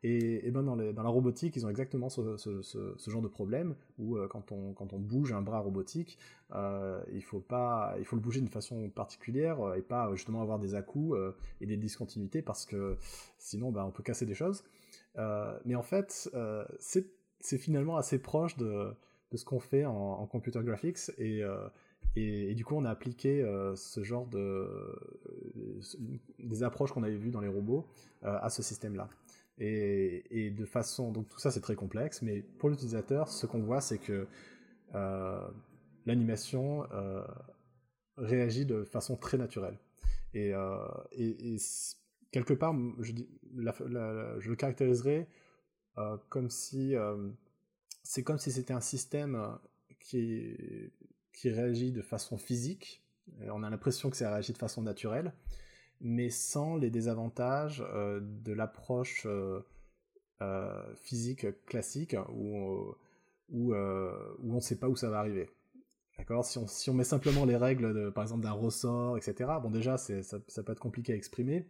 [0.07, 4.73] Et, ben dans, la robotique, ils ont exactement ce, genre de problème où quand, on,
[4.73, 6.19] quand on bouge un bras robotique,
[6.53, 10.75] il, faut pas, il faut le bouger d'une façon particulière et pas justement avoir des
[10.75, 11.17] à-coups
[11.59, 12.97] et des discontinuités parce que
[13.39, 14.63] sinon ben, on peut casser des choses.
[15.17, 16.29] mais en fait,
[17.39, 18.93] c'est finalement assez proche de,
[19.33, 21.67] ce qu'on fait en, computer graphics euh,
[22.15, 25.81] et, du coup on a appliqué euh, ce genre de euh,
[26.39, 27.85] des approches qu'on avait vues dans les robots
[28.21, 29.09] à ce système là
[29.57, 33.81] et, de façon donc tout ça c'est très complexe mais pour l'utilisateur ce qu'on voit
[33.81, 34.27] c'est que
[36.05, 36.85] l'animation
[38.17, 39.77] réagit de façon très naturelle
[40.33, 40.53] et,
[41.13, 41.57] et
[42.31, 43.13] quelque part je,
[43.53, 45.27] le caractériserais
[45.97, 47.29] euh, comme si euh,
[48.03, 49.47] c'est comme si c'était un système euh,
[49.99, 50.91] qui,
[51.33, 53.01] qui réagit de façon physique.
[53.47, 55.33] On a l'impression que ça réagit de façon naturelle,
[56.01, 57.83] mais sans les désavantages
[58.21, 59.27] de l'approche
[60.95, 62.95] physique classique où,
[63.49, 65.49] où, où on ne sait pas où ça va arriver.
[66.17, 66.45] D'accord?
[66.45, 69.69] Si on, si on met simplement les règles, de, par exemple, d'un ressort, etc., bon,
[69.69, 71.67] déjà, ça, ça, peut être compliqué à exprimer.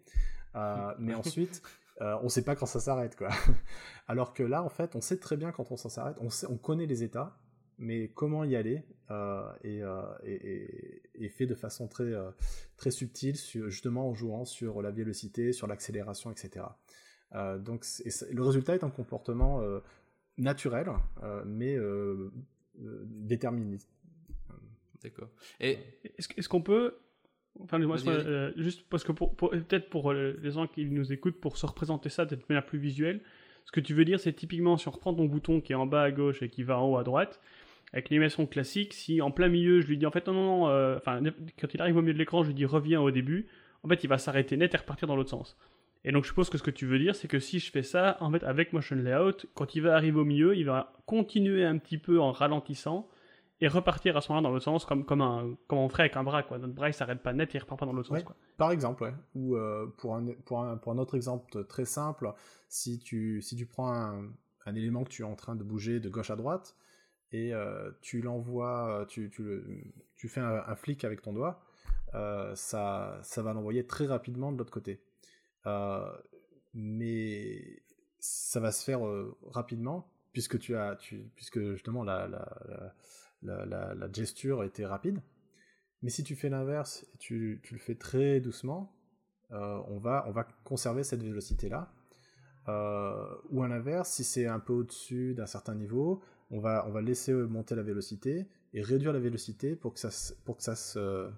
[0.99, 1.61] mais ensuite,
[2.01, 3.29] euh, on ne sait pas quand ça s'arrête, quoi.
[4.07, 6.57] Alors que là, en fait, on sait très bien quand on s'en s'arrête, on, on
[6.57, 7.37] connaît les états,
[7.77, 12.11] mais comment y aller euh, euh, et, fait de façon très,
[12.77, 16.65] très subtile, justement en jouant sur la vélocité, sur l'accélération, etc.
[17.59, 17.85] donc
[18.31, 19.61] le résultat est un comportement
[20.37, 20.87] naturel,
[21.45, 21.77] mais
[22.75, 23.77] déterminé.
[25.03, 25.29] D'accord.
[25.59, 26.95] Est-ce qu'on peut
[27.63, 31.39] Enfin, moi, euh, juste parce que pour, peut-être pour euh, les gens qui nous écoutent,
[31.39, 33.21] pour se représenter ça de manière plus visuelle,
[33.65, 35.87] ce que tu veux dire, c'est typiquement si on reprend ton bouton qui est en
[35.87, 37.39] bas à gauche et qui va en haut à droite,
[37.93, 40.67] avec l'animation classique, si en plein milieu je lui dis en fait non, non, non,
[40.69, 41.21] euh, enfin,
[41.59, 43.47] quand il arrive au milieu de l'écran, je lui dis reviens au début,
[43.85, 45.57] en fait, il va s'arrêter net et repartir dans l'autre sens.
[46.03, 47.83] Et donc, je suppose que ce que tu veux dire, c'est que si je fais
[47.83, 51.65] ça, en fait, avec Motion Layout, quand il va arriver au milieu, il va continuer
[51.65, 53.07] un petit peu en ralentissant
[53.61, 56.17] et repartir à ce moment-là dans l'autre sens comme, comme, un, comme on ferait avec
[56.17, 56.43] un bras.
[56.43, 56.57] Quoi.
[56.57, 58.23] Notre bras il s'arrête pas net et il repart pas dans l'autre sens.
[58.23, 58.35] Quoi.
[58.57, 59.13] Par exemple, ouais.
[59.33, 62.33] ou euh, pour, un, pour, un, pour un autre exemple très simple,
[62.67, 64.27] si tu, si tu prends un,
[64.65, 66.75] un, élément que tu es en train de bouger de gauche à droite
[67.31, 71.61] et euh, tu l'envoies, tu, tu, tu, fais un, flic avec ton doigt,
[72.13, 75.01] euh, ça, ça va l'envoyer très rapidement de l'autre côté.
[76.73, 77.83] mais
[78.19, 79.01] ça va se faire
[79.51, 82.53] rapidement puisque tu as, tu, puisque justement la, la
[83.45, 85.21] la, gesture était rapide.
[86.01, 88.95] Mais si tu fais l'inverse et tu, le fais très doucement,
[89.51, 91.91] euh, on, va, on va conserver cette vélocité-là.
[92.67, 96.21] Euh, ou à l'inverse, si c'est un peu au-dessus d'un certain niveau,
[96.51, 100.09] on va, on va laisser monter la vélocité et réduire la vélocité pour que ça,
[100.43, 101.29] pour que ça, se,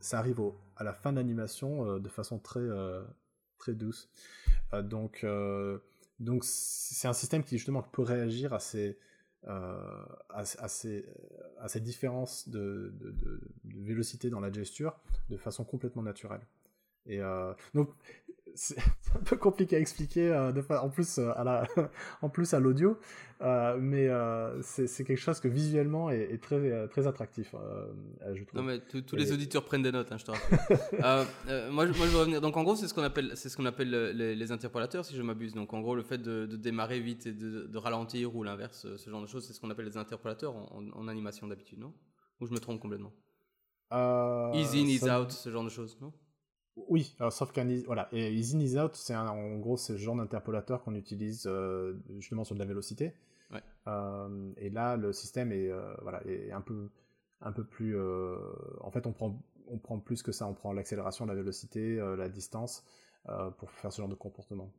[0.00, 0.40] ça arrive
[0.76, 2.66] à la fin de l'animation euh, de façon très,
[3.58, 4.10] très douce.
[4.82, 5.24] donc,
[6.20, 8.98] donc c'est un système qui justement peut réagir à ces,
[9.46, 11.04] euh, à, ces,
[11.58, 14.98] à, ces, différences de, de, vélocité dans la gesture
[15.28, 16.40] de façon complètement naturelle.
[17.04, 17.52] Et euh,
[18.54, 18.76] c'est
[19.14, 21.66] un peu compliqué à expliquer euh, en plus euh, à la
[22.22, 22.98] en plus à l'audio
[23.42, 24.08] euh, mais
[24.62, 27.54] c'est quelque chose que visuellement est, très très attractif
[28.32, 28.60] je trouve.
[28.60, 30.86] Non mais tous les auditeurs prennent des notes hein, je te rappelle
[31.70, 32.40] moi, moi je veux revenir.
[32.40, 35.22] Donc en gros c'est ce qu'on appelle c'est ce qu'on appelle les, interpolateurs si je
[35.22, 35.52] m'abuse.
[35.52, 39.20] Donc en gros le fait de, démarrer vite et de, ralentir ou l'inverse ce genre
[39.20, 41.92] de choses c'est ce qu'on appelle les interpolateurs en, animation d'habitude non?
[42.40, 43.12] Ou je me trompe complètement?
[44.54, 46.12] Easy in easy out ce genre de choses non?
[46.76, 50.94] Oui, sauf qu'un voilà, et easy in, out, c'est en gros ce genre d'interpolateur qu'on
[50.94, 53.14] utilise euh, justement sur de la vélocité.
[53.52, 53.62] Ouais.
[53.86, 56.90] Euh, et là, le système est euh, voilà est un peu
[57.40, 57.96] un peu plus.
[58.80, 60.46] en fait, on prend on prend plus que ça.
[60.46, 62.84] On prend l'accélération, la vélocité, la distance
[63.58, 64.70] pour faire ce genre de comportement.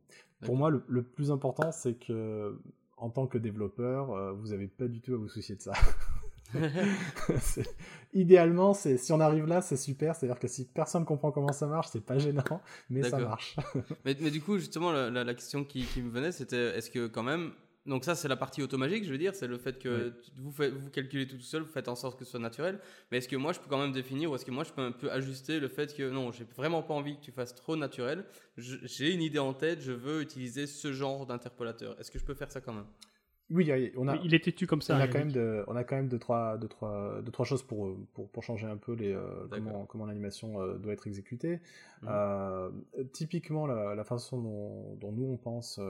[0.42, 2.60] Pour moi, le, le plus important, c'est que
[2.98, 5.72] en tant que développeur, vous n'avez pas du tout à vous soucier de ça.
[8.12, 10.14] Idéalement, c'est si on arrive là, c'est super.
[10.14, 12.42] C'est-à-dire que si personne comprend comment ça marche, c'est pas gênant,
[12.88, 13.56] mais ça marche.
[14.04, 17.52] mais, du coup, justement, la, question qui, me venait, c'était est-ce que quand même
[17.86, 20.90] donc ça, c'est la partie automagique, je veux dire, c'est le fait que vous, vous
[20.90, 22.80] calculez tout seul, vous faites en sorte que ce soit naturel.
[23.10, 24.82] Mais est-ce que moi, je peux quand même définir ou est-ce que moi, je peux
[24.82, 27.76] un peu ajuster le fait que non, j'ai vraiment pas envie que tu fasses trop
[27.76, 28.24] naturel.
[28.56, 31.96] J'ai une idée en tête, je veux utiliser ce genre d'interpolateur.
[32.00, 32.86] Est-ce que je peux faire ça quand même?
[33.50, 34.16] Oui, on a.
[34.16, 34.96] Il était tu comme ça.
[34.96, 37.44] On a quand même de, on a quand même deux trois, deux trois, deux trois
[37.44, 41.06] choses pour, pour, pour changer un peu les euh, comment comment l'animation euh, doit être
[41.06, 41.60] exécutée.
[42.02, 42.08] Mhm.
[42.08, 42.70] Euh,
[43.12, 45.80] typiquement, la, la façon dont, dont, nous on pense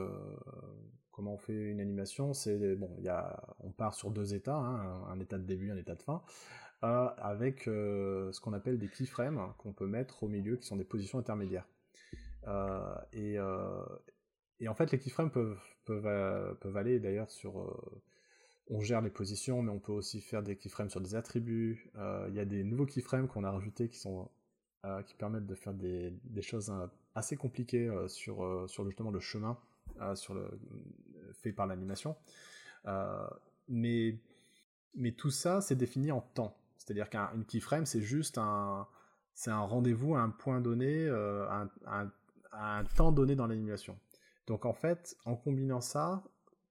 [1.12, 4.56] comment on fait une animation, c'est bon, il y a, on part sur deux états,
[4.56, 6.22] hein, un, état de début, un état de fin,
[6.82, 11.18] avec ce qu'on appelle des keyframes qu'on peut mettre au milieu, qui sont des positions
[11.18, 11.66] intermédiaires.
[13.14, 13.38] et
[14.58, 17.60] et en fait, les keyframes peuvent, peuvent, euh, peuvent aller d'ailleurs sur.
[17.60, 18.02] Euh,
[18.68, 21.88] on gère les positions, mais on peut aussi faire des keyframes sur des attributs.
[21.96, 24.28] Euh, il y a des nouveaux keyframes qu'on a rajoutés qui, sont,
[25.06, 26.72] qui permettent de faire des, des choses
[27.14, 29.56] assez compliquées sur, sur justement le chemin
[30.16, 30.50] sur le,
[31.32, 32.16] fait par l'animation.
[33.68, 34.18] mais,
[34.96, 36.56] mais tout ça, c'est défini en temps.
[36.76, 38.88] C'est-à-dire qu'une keyframe, c'est juste un,
[39.46, 41.68] un rendez-vous à un point donné, à
[42.52, 43.96] un temps donné dans l'animation.
[44.46, 46.24] Donc en fait, en combinant ça,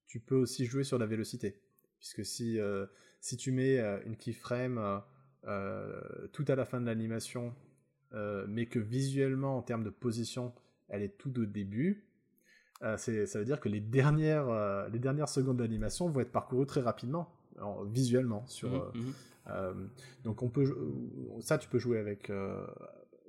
[0.08, 1.62] tu peux aussi jouer sur la vélocité.
[2.00, 2.86] Puisque si, euh,
[3.20, 5.02] si tu mets euh, une keyframe
[5.46, 7.54] euh, tout à la fin de l'animation,
[8.48, 10.54] mais que visuellement, en termes de position,
[10.88, 12.08] elle est tout au début,
[12.80, 17.36] ça veut dire que les dernières, les dernières secondes d'animation vont être parcourues très rapidement,
[17.88, 18.48] visuellement.
[18.48, 19.90] Sur, mmh, mmh.
[20.24, 20.64] donc on peut,
[21.42, 22.32] ça, tu peux jouer avec...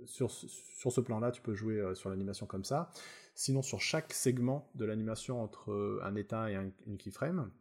[0.05, 2.93] sur, sur ce plan-là, tu peux jouer sur l'animation comme ça.
[3.39, 7.53] Sinon, sur chaque segment de l'animation entre euh, un état et un, une keyframe,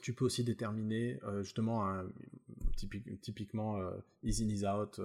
[0.00, 2.06] tu peux aussi déterminer euh, justement un,
[3.20, 3.90] typiquement euh,
[4.22, 5.00] easy in, easy out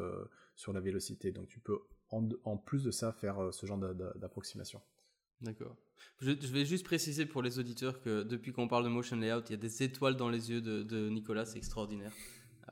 [0.55, 1.32] sur la vélocité.
[1.32, 1.80] Donc tu peux
[2.11, 4.80] en, plus de ça faire ce genre d'approximation.
[5.41, 5.76] D'accord.
[6.20, 9.51] Je, vais juste préciser pour les auditeurs que depuis qu'on parle de motion layout, il
[9.51, 12.14] y a des étoiles dans les yeux de Nicolas, c'est extraordinaire.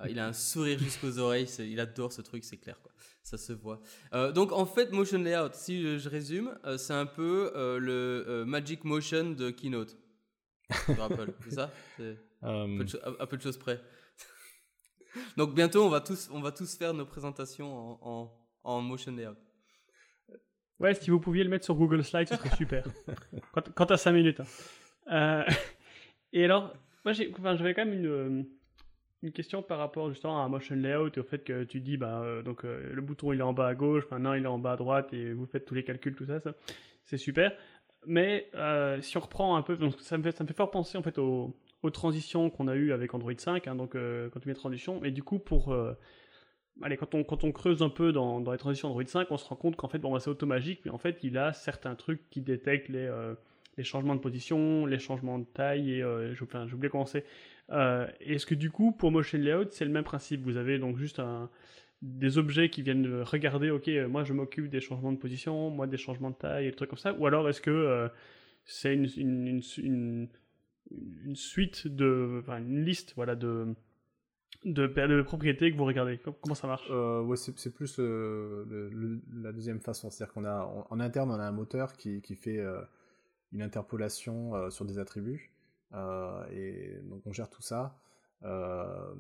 [0.10, 2.80] Il a un sourire jusqu'aux oreilles, il adore ce truc, c'est clair.
[2.82, 2.92] Quoi
[3.24, 3.82] ça se voit.
[4.14, 8.46] Euh, donc en fait, Motion Layout, si je résume, euh, c'est un peu euh, le
[8.46, 9.98] Magic Motion de Keynote.
[10.88, 11.72] Je rappelle, c'est ça?
[12.42, 13.80] Un peu, de, à peu de choses près.
[15.38, 18.34] donc bientôt, on va tous, on va tous faire nos présentations en,
[18.64, 19.38] en, Motion Layout.
[20.80, 22.86] Ouais, si vous pouviez le mettre sur Google Slides, ce serait super.
[23.76, 24.42] quand, à 5 minutes.
[25.08, 25.46] Hein.
[26.34, 26.74] et alors,
[27.06, 28.48] moi, j'avais quand même une
[29.24, 31.98] une question par rapport justement à un motion layout et au fait que tu dis
[31.98, 34.48] bah euh, donc euh, le bouton il est en bas à gauche, maintenant il est
[34.48, 36.54] en bas à droite et vous faites tous les calculs tout ça, ça
[37.06, 37.52] c'est super.
[38.08, 40.72] Mais euh, si on reprend un peu, donc ça me fait ça me fait fort
[40.72, 41.54] penser en fait aux,
[41.94, 45.24] transitions qu'on a eu avec Android 5, hein, donc quand tu mets transition et du
[45.24, 45.76] coup pour
[46.82, 49.38] allez quand on quand on creuse un peu dans, dans les transitions Android 5, on
[49.38, 51.96] se rend compte qu'en fait bon bah, c'est automagique, mais en fait il a certains
[51.96, 53.08] trucs qui détectent les
[53.82, 56.04] les changements de position, les changements de taille et
[56.44, 57.26] enfin, j'ai oublié comment c'est.
[57.72, 60.42] Euh, est-ce que du coup, pour Motion Layout, c'est le même principe?
[60.44, 61.20] Vous avez donc juste
[62.04, 65.88] des objets qui viennent regarder, ok, euh, moi je m'occupe des changements de position, moi
[65.88, 68.08] des changements de taille et des trucs comme ça, ou alors est-ce que euh,
[68.66, 69.62] c'est une,
[71.34, 73.74] suite de, enfin une liste, voilà, de,
[74.66, 76.20] de, propriétés que vous regardez?
[76.42, 76.92] Comment ça marche?
[77.56, 80.10] C'est plus la deuxième façon.
[80.10, 82.60] C'est-à-dire qu'on a en, interne, on a un moteur qui, qui fait
[83.52, 85.52] une interpolation sur des attributs.
[85.94, 87.96] Euh, et donc on gère tout ça.
[88.44, 89.14] Euh,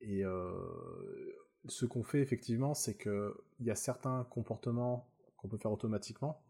[0.00, 0.52] et euh,
[1.68, 5.06] ce qu'on fait effectivement, c'est qu'il y a certains comportements
[5.36, 6.40] qu'on peut faire automatiquement.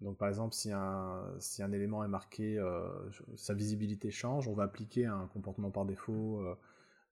[0.00, 2.60] Donc par exemple, si un, si un élément est marqué,
[3.36, 6.44] sa visibilité change, on va appliquer un comportement par défaut.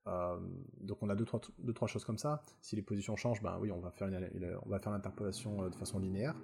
[0.05, 2.41] donc on a deux trois, deux, trois choses comme ça.
[2.59, 4.09] Si les positions changent, ben oui, on va faire,
[4.65, 6.35] on va faire l'interpolation de façon linéaire.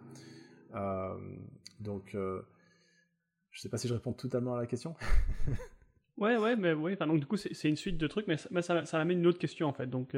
[1.81, 2.15] donc,
[3.57, 4.95] je sais pas si je réponds totalement à la question.
[6.17, 6.95] ouais, ouais, mais oui.
[6.95, 9.39] donc du coup, c'est une suite de trucs, mais ça, ça, ça amène une autre
[9.39, 9.87] question en fait.
[9.87, 10.15] Donc,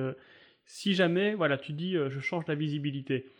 [0.65, 3.31] si jamais, voilà, tu dis, je change la visibilité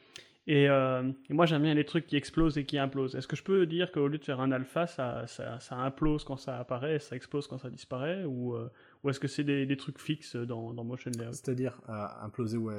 [0.50, 3.16] euh, et, moi, j'aime bien les trucs qui explosent et qui implosent.
[3.16, 6.38] Est-ce que je peux dire qu'au lieu de faire un alpha, ça, ça, implose quand
[6.38, 8.72] ça apparaît, ça explose quand ça disparaît Ou, euh,
[9.04, 11.34] ou est-ce que c'est des, des, trucs fixes dans, dans Motion Layout?
[11.34, 12.72] C'est-à-dire euh, imploser ou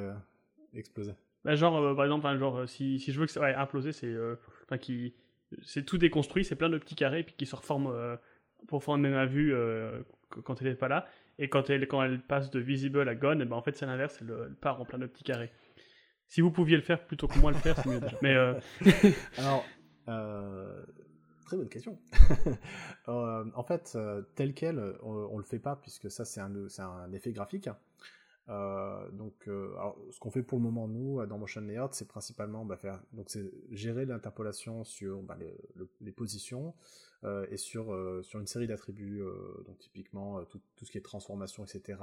[0.75, 1.13] exploser
[1.45, 3.41] bah, Genre, par exemple, genre, si, si, je veux que ça.
[3.41, 4.15] Ouais, imploser, c'est.
[4.65, 5.15] Enfin, qui.
[5.63, 8.19] C'est tout déconstruit, c'est plein de petits carrés, puis qui se reforment
[8.69, 9.55] pour former ma vue
[10.45, 11.07] quand elle n'est pas là.
[11.39, 13.87] Et quand elle, quand elle passe de visible à gone, et ben en fait, c'est
[13.87, 15.51] l'inverse, elle, part en plein de petits carrés.
[16.27, 18.17] Si vous pouviez le faire plutôt que moi le faire, c'est mieux déjà.
[18.23, 18.55] Mais euh,
[19.39, 19.65] Alors,
[20.09, 20.85] euh,
[21.47, 21.99] très bonne question.
[23.09, 23.99] Euh, en fait,
[24.37, 27.69] tel quel, on, ne le fait pas puisque ça c'est un, un, effet graphique.
[28.49, 33.01] Donc, ce qu'on fait pour le moment nous dans Motion Layout, c'est principalement bah, faire,
[33.13, 35.37] donc c'est gérer l'interpolation sur bah,
[36.01, 36.75] les, positions
[37.49, 39.23] et sur sur une série d'attributs,
[39.67, 41.99] donc typiquement tout, ce qui est transformation, etc.,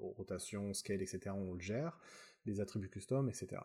[0.00, 1.34] rotation, scale, etc.
[1.36, 1.98] On le gère
[2.46, 3.62] des attributs custom, etc.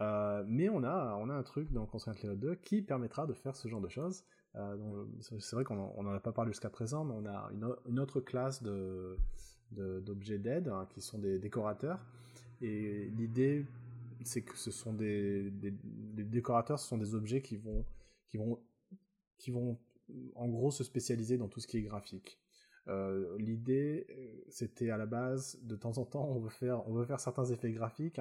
[0.00, 3.34] Euh, mais on a, on a un truc dans Constraint Layout 2 qui permettra de
[3.34, 4.24] faire ce genre de choses.
[4.56, 7.50] Euh, c'est vrai qu'on n'en a pas parlé jusqu'à présent, mais on a
[7.86, 9.16] une, autre classe de,
[9.76, 12.00] d'objets d'aide hein, qui sont des décorateurs.
[12.60, 13.66] Et l'idée,
[14.24, 15.50] c'est que ce sont des,
[16.16, 17.84] décorateurs, ce sont des objets qui vont,
[18.28, 18.58] qui vont,
[19.38, 19.78] qui vont
[20.34, 22.38] en gros se spécialiser dans tout ce qui est graphique.
[22.88, 26.92] Euh, l'idée, euh, c'était à la base, de temps en temps, on veut faire, on
[26.92, 28.20] veut faire certains effets graphiques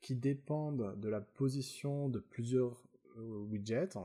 [0.00, 2.82] qui dépendent de la position de plusieurs
[3.18, 3.96] euh, widgets,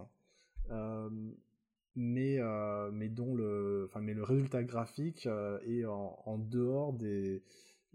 [1.95, 2.39] mais,
[2.91, 5.27] mais dont le, enfin, mais le résultat graphique
[5.65, 7.43] est en, dehors des,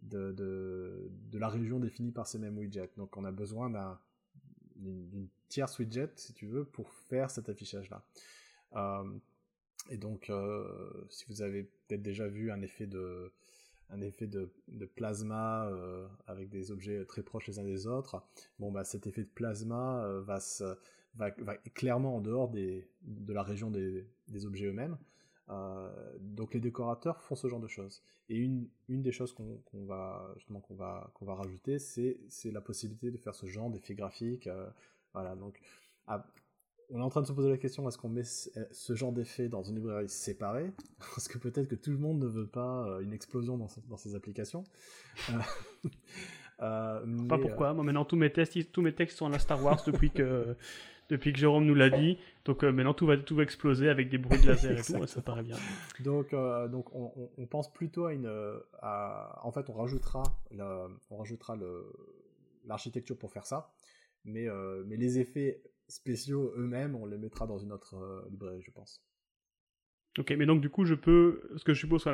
[0.03, 2.91] de, de, de, la région définie par ces mêmes widgets.
[2.97, 3.99] Donc on a besoin
[4.77, 8.05] d'une tierce widget, si tu veux, pour faire cet affichage-là.
[9.89, 13.33] Et donc, euh, si vous avez peut-être déjà vu un effet de,
[13.89, 14.51] un effet de,
[14.95, 18.23] plasma euh, avec des objets très proches les uns des autres,
[18.59, 20.21] bon, bah, cet effet de plasma euh,
[21.15, 24.97] va, va, clairement en dehors des, de la région des, des objets eux-mêmes.
[26.21, 28.03] donc les décorateurs font ce genre de choses.
[28.29, 32.19] Et une, une des choses qu'on va justement qu'on va qu'on va rajouter, c'est
[32.53, 34.49] la possibilité de faire ce genre d'effet graphique.
[35.13, 35.35] voilà.
[35.35, 35.61] Donc
[36.93, 38.23] on est en train de se poser la question est-ce qu'on met
[38.57, 40.73] euh, ce genre d'effet dans une librairie séparée?
[40.99, 43.97] Parce que peut-être que tout le monde ne veut pas euh, une explosion dans, dans
[43.97, 44.65] ces applications.
[46.61, 47.75] Euh, pas pourquoi.
[47.75, 50.57] Moi, maintenant, tous mes, tests, tous mes textes sont à la Star Wars depuis que,
[51.11, 52.19] depuis que Jérôme nous l'a dit.
[52.45, 55.07] Donc maintenant, tout va, tout va exploser avec des bruits de laser et tout.
[55.07, 55.57] Ça paraît bien.
[56.01, 56.35] Donc,
[56.71, 58.29] donc on, pense plutôt à une.
[58.83, 60.23] en fait, on rajoutera,
[61.11, 61.59] on rajoutera
[62.65, 63.71] l'architecture pour faire ça.
[64.25, 64.49] Mais,
[64.87, 69.03] mais les effets spéciaux eux-mêmes, on les mettra dans une autre euh, librairie, je pense.
[70.19, 72.05] Ok, mais donc du coup, je peux, ce que je suppose,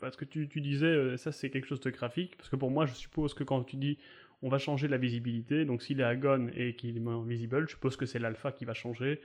[0.00, 2.70] parce que tu, tu disais, euh, ça c'est quelque chose de graphique, parce que pour
[2.70, 3.98] moi, je suppose que quand tu dis
[4.42, 7.74] on va changer la visibilité, donc s'il est à gone et qu'il est visible, je
[7.74, 9.20] suppose que c'est l'alpha qui va changer,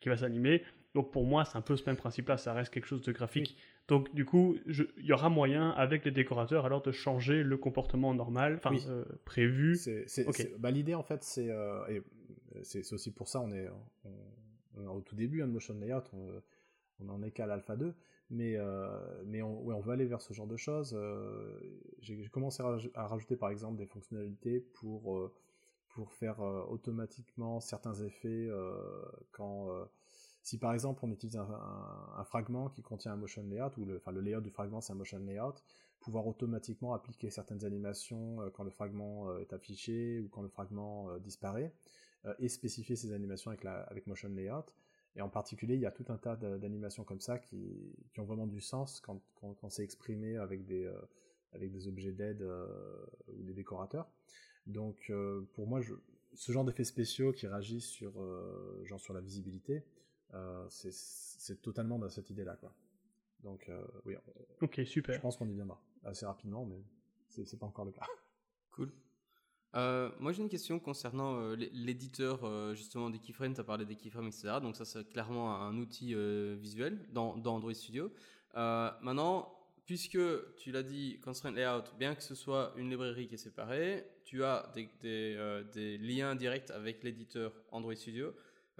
[0.00, 0.62] qui va s'animer.
[0.94, 3.56] Donc pour moi, c'est un peu ce même principe-là, ça reste quelque chose de graphique.
[3.86, 8.14] Donc du coup, il y aura moyen avec les décorateurs alors de changer le comportement
[8.14, 9.76] normal, enfin euh, prévu.
[9.76, 10.06] C'est,
[10.58, 11.50] bah, l'idée en fait, c'est
[12.62, 13.68] c'est aussi pour ça on est,
[14.88, 16.42] au tout début hein, de Motion Layout, on,
[17.00, 17.94] on en est qu'à l'alpha 2,
[18.30, 20.94] mais, euh, mais on, veut aller vers ce genre de choses.
[20.94, 21.58] Euh,
[22.00, 22.62] j'ai commencé
[22.94, 25.32] à, rajouter par exemple des fonctionnalités pour, euh,
[25.90, 28.48] pour faire automatiquement certains effets
[29.32, 29.68] quand
[30.42, 34.12] si par exemple on utilise un, fragment qui contient un motion layout, ou le, enfin,
[34.12, 35.54] le layout du fragment c'est un motion layout,
[36.00, 41.72] pouvoir automatiquement appliquer certaines animations quand le fragment est affiché ou quand le fragment disparaît.
[42.40, 44.64] Et spécifier ces animations avec, la, avec Motion Layout.
[45.16, 48.24] Et en particulier, il y a tout un tas d'animations comme ça qui, qui, ont
[48.24, 51.00] vraiment du sens quand, quand, c'est exprimé avec des, euh,
[51.52, 52.66] avec des objets d'aide euh,
[53.28, 54.08] ou des décorateurs.
[54.66, 55.10] Donc
[55.54, 55.94] pour moi, je,
[56.34, 58.12] ce genre d'effets spéciaux qui réagissent sur,
[58.84, 59.82] genre sur la visibilité,
[60.68, 62.54] c'est totalement dans cette idée-là.
[62.56, 62.74] Quoi.
[63.42, 63.70] Donc
[64.04, 64.14] oui,
[64.60, 65.14] ok, super.
[65.14, 66.84] je pense qu'on y viendra assez rapidement, mais
[67.28, 68.04] c'est pas encore le cas.
[68.72, 68.92] Cool.
[69.74, 73.84] Euh, moi j'ai une question concernant euh, l'éditeur euh, justement des keyframes, tu as parlé
[73.84, 74.54] des keyframes, etc.
[74.62, 76.14] Donc ça c'est clairement un outil
[76.56, 78.10] visuel dans, Android Studio.
[78.54, 79.54] maintenant,
[79.84, 80.18] puisque
[80.56, 84.44] tu l'as dit, Constraint Layout, bien que ce soit une librairie qui est séparée, tu
[84.44, 85.36] as des,
[85.72, 88.34] des liens directs avec l'éditeur Android Studio.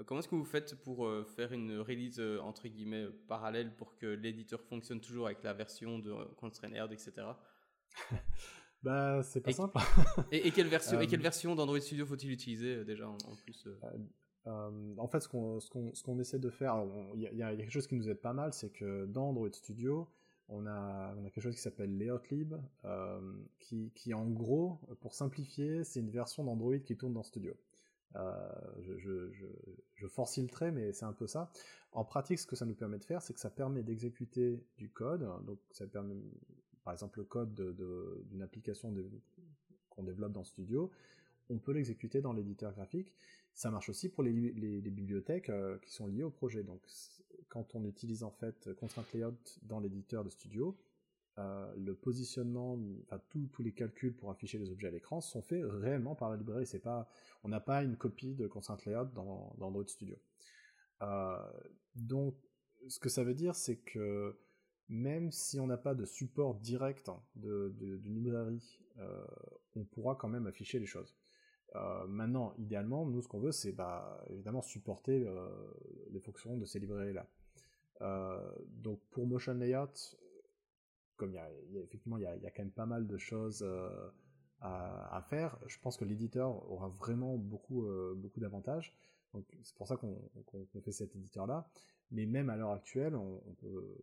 [0.07, 4.63] comment est-ce que vous faites pour faire une release entre guillemets parallèle pour que l'éditeur
[4.63, 7.13] fonctionne toujours avec la version de Constraint Layout, etc.
[8.83, 9.77] Bah, c'est pas simple.
[10.33, 13.69] et, quelle version, et quelle version d'Android Studio faut-il utiliser déjà en, plus
[14.47, 17.97] En fait, ce qu'on ce qu'on essaie de faire, il y, a quelque chose qui
[17.97, 20.09] nous aide pas mal, c'est que dans Android Studio,
[20.49, 22.21] on a, on a quelque chose qui s'appelle Layout
[22.85, 23.21] euh,
[23.59, 27.55] qui, qui, en gros, pour simplifier, c'est une version d'Android qui tourne dans Studio.
[28.17, 28.33] Euh,
[28.81, 29.47] je, je,
[29.95, 31.51] je, force le trait, mais c'est un peu ça.
[31.93, 34.91] En pratique, ce que ça nous permet de faire, c'est que ça permet d'exécuter du
[34.91, 35.29] code.
[35.45, 36.17] Donc, ça permet,
[36.89, 37.55] par exemple, le code
[38.31, 38.95] d'une application
[39.91, 40.91] qu'on développe dans Studio,
[41.51, 43.13] on peut l'exécuter dans l'éditeur graphique.
[43.53, 46.63] Ça marche aussi pour les, bibliothèques euh, qui sont liées au projet.
[46.63, 46.81] Donc,
[47.51, 50.79] quand on utilise en fait Constraint Layout dans l'éditeur de Studio,
[51.37, 55.63] euh, le positionnement, enfin tous les calculs pour afficher les objets à l'écran sont faits
[55.67, 56.65] réellement par la librairie.
[56.83, 57.07] Pas,
[57.45, 60.17] on n'a pas une copie de Constraint Layout dans, dans Android Studio.
[61.03, 61.37] Euh,
[61.97, 62.35] donc,
[62.89, 64.39] ce que ça veut dire, c'est que
[64.89, 69.25] même si on n'a pas de support direct d'une librairie, euh,
[69.77, 71.15] on pourra quand même afficher les choses.
[72.09, 75.27] maintenant, idéalement, nous, ce qu'on veut, c'est bah, évidemment supporter
[76.11, 77.27] les fonctions de ces librairies-là.
[78.03, 80.17] Euh, donc pour Motion Layout,
[81.17, 81.51] comme il y a,
[81.83, 84.11] effectivement il y, a, quand même pas mal de choses euh,
[84.61, 88.95] à, faire, je pense que l'éditeur aura vraiment beaucoup, euh, beaucoup d'avantages.
[89.35, 90.31] Donc c'est pour ça qu'on
[90.83, 91.69] fait cet éditeur-là.
[92.11, 93.99] Mais même à l'heure actuelle, on, peut,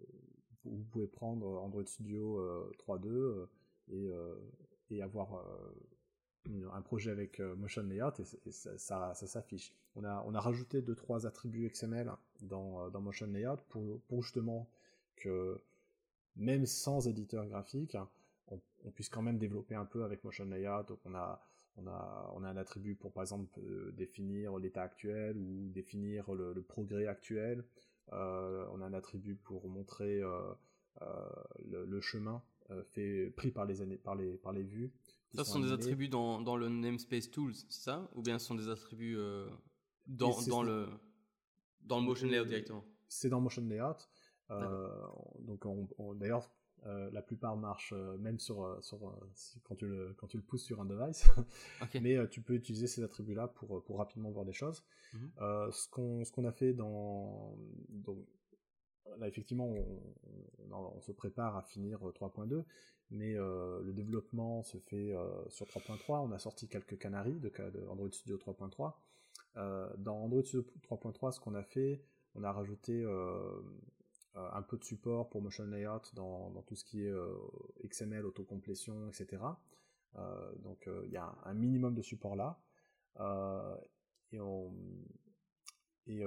[0.65, 2.41] vous pouvez prendre Android Studio
[2.79, 3.47] 3.2
[3.89, 4.11] et,
[4.89, 5.43] et avoir
[6.73, 8.13] un projet avec euh, Motion Layout
[8.45, 9.73] et, ça, s'affiche.
[9.95, 12.11] On a, rajouté 2-3 attributs XML
[12.41, 14.69] dans, euh, Motion Layout pour, justement
[15.15, 15.59] que
[16.35, 17.97] même sans éditeur graphique,
[18.47, 18.59] on,
[18.91, 20.83] puisse quand même développer un peu avec Motion Layout.
[20.87, 21.41] Donc on a,
[21.77, 27.63] un attribut pour par exemple euh, définir l'état actuel ou définir le, progrès actuel.
[28.11, 32.41] On a un attribut pour montrer le, le, chemin
[32.91, 34.93] fait, pris par les, années, par les, par les vues.
[35.33, 38.09] Ça, ce sont des attributs dans, dans, le namespace tools, c'est ça?
[38.13, 39.49] Ou bien ce sont des attributs euh,
[40.07, 40.87] dans, dans le,
[41.81, 42.85] dans le motion layout directement?
[43.07, 43.97] C'est dans motion layout.
[44.51, 44.89] Euh,
[45.39, 45.65] donc,
[46.17, 46.49] d'ailleurs,
[46.85, 48.99] euh, la plupart marchent même sur, sur
[49.63, 51.27] quand, tu le, quand tu le pousses sur un device.
[52.01, 54.83] Mais tu peux utiliser ces attributs-là pour, pour rapidement voir des choses.
[55.13, 55.29] Mhm.
[55.71, 57.57] ce qu'on a fait dans.
[57.89, 58.25] Donc,
[59.19, 60.01] là, effectivement, on,
[60.71, 62.63] on, se prépare à finir 3.2,
[63.11, 66.25] mais euh, le développement se fait euh, sur 3.3.
[66.27, 68.93] On a sorti quelques canaries de, de Android Studio 3.3.
[69.57, 72.03] Euh, dans Android Studio 3.3, ce qu'on a fait,
[72.35, 73.05] on a rajouté
[74.35, 77.13] un peu de support pour motion layout dans, tout ce qui est
[77.87, 79.41] XML, autocomplétion, etc.
[80.63, 82.59] donc il y a un minimum de support là.
[84.31, 86.23] et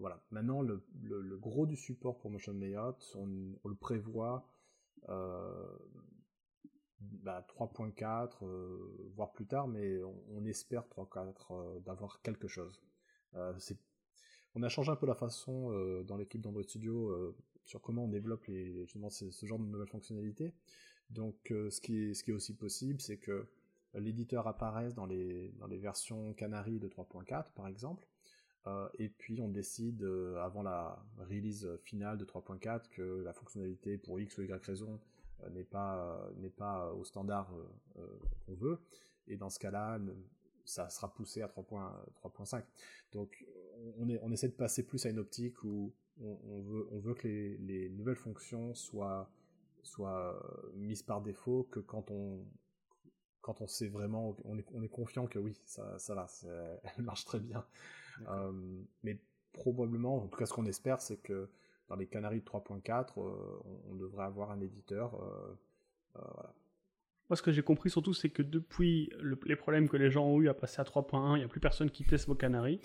[0.00, 0.22] voilà.
[0.30, 0.82] Maintenant, le,
[1.38, 4.46] gros du support pour Motion Layout, on, le prévoit
[5.08, 5.78] euh,
[7.00, 12.82] bah, 3.4, euh, voire plus tard, mais on, espère 3.4 euh, d'avoir quelque chose.
[14.54, 15.70] On a changé un peu la façon
[16.04, 17.34] dans l'équipe d'Android Studio
[17.64, 20.54] sur comment on développe justement ce, genre de nouvelles fonctionnalités.
[21.10, 23.46] Donc ce, qui est, ce qui est aussi possible, c'est que
[23.94, 28.06] l'éditeur apparaisse dans les, versions Canary de 3.4 par exemple,
[28.98, 30.02] et puis on décide
[30.42, 34.98] avant la release finale de 3.4 que la fonctionnalité pour X ou Y raison
[35.44, 37.52] euh, n'est pas euh, n'est pas au standard
[37.96, 38.06] euh,
[38.46, 38.80] qu'on veut
[39.28, 39.98] et dans ce cas-là
[40.68, 42.62] ça sera poussé à 3.5
[43.12, 43.44] donc
[43.98, 47.14] on, est, on essaie de passer plus à une optique où on, veut on veut
[47.14, 49.30] que les, les, nouvelles fonctions soient
[49.82, 50.40] soient
[50.74, 52.44] mises par défaut que quand on
[53.40, 56.26] quand on sait vraiment on est, on est confiant que oui ça ça va
[56.96, 57.64] elle marche très bien.
[59.04, 59.18] Mais
[59.52, 61.48] probablement en tout cas ce qu'on espère c'est que
[61.88, 63.32] dans les Canaries de 3.4, euh,
[63.90, 65.14] on, devrait avoir un éditeur.
[65.14, 65.58] Euh,
[66.16, 66.20] euh,
[67.28, 69.10] Moi, ce que j'ai compris surtout, c'est que depuis
[69.44, 71.60] les problèmes que les gens ont eu à passer à 3.1, il n'y a plus
[71.60, 72.80] personne qui teste vos Canaries.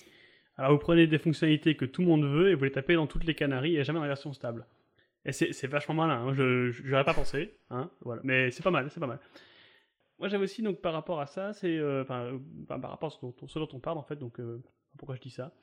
[0.58, 3.08] Alors vous prenez des fonctionnalités que tout le monde veut et vous les tapez dans
[3.08, 4.66] toutes les Canaries et jamais dans la version stable.
[5.26, 6.34] Et c'est vachement malin, hein.
[6.34, 8.22] je n'aurais pas pensé, hein, voilà.
[8.26, 9.20] mais c'est pas mal, c'est pas mal.
[10.20, 12.38] Moi j'avais aussi, donc par rapport à ça, c'est, enfin,
[12.68, 14.42] par rapport à ce dont, ce dont, on parle en fait, donc
[14.98, 15.54] pourquoi je dis ça.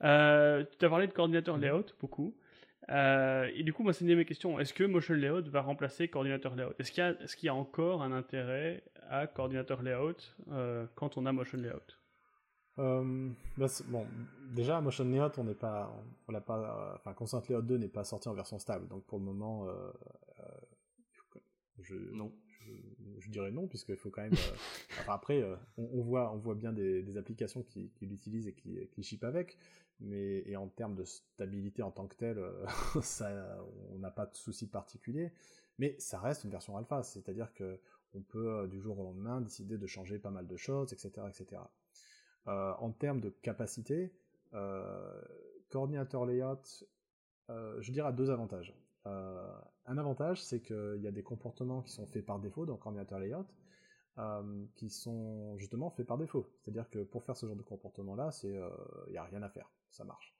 [0.00, 2.34] tu as parlé de coordinateur layout, beaucoup.
[2.90, 4.58] Euh, et du coup, moi, c'est une de mes questions.
[4.58, 6.74] Est-ce que Motion Layout va remplacer Coordinateur Layout?
[6.78, 10.16] Est-ce qu'il y, y, a encore un intérêt à Coordinateur Layout
[10.50, 11.96] euh, quand on a Motion Layout?
[12.78, 14.06] Euh, bah, bon,
[14.54, 15.92] déjà Motion Layout, on n'est pas,
[16.26, 19.18] on l'a pas, enfin Constant Layout 2 n'est pas sorti en version stable, donc pour
[19.18, 19.66] le moment,
[21.80, 22.32] je, non,
[23.18, 24.32] je, dirais non puisqu'il faut quand même.
[25.08, 25.44] après,
[25.76, 29.58] on, voit, on voit bien des, applications qui, l'utilisent et qui, qui chipent avec,
[30.00, 32.66] mais et en termes de stabilité en tant que telle, euh,
[33.92, 35.32] on n'a pas de souci particulier.
[35.78, 37.80] Mais ça reste une version alpha, c'est-à-dire que
[38.12, 41.26] on peut du jour au lendemain décider de changer pas mal de choses, etc.
[41.28, 41.62] etc.
[42.46, 44.12] en termes de capacité,
[45.70, 46.84] coordinateur layout,
[47.48, 48.74] je dirais à deux avantages.
[49.04, 53.20] un avantage, c'est qu'il y a des comportements qui sont faits par défaut dans coordinateur
[53.20, 53.46] layout,
[54.74, 56.50] qui sont justement faits par défaut.
[56.58, 60.04] C'est-à-dire que pour faire ce genre de comportement-là, il n'y a rien à faire, ça
[60.04, 60.34] marche.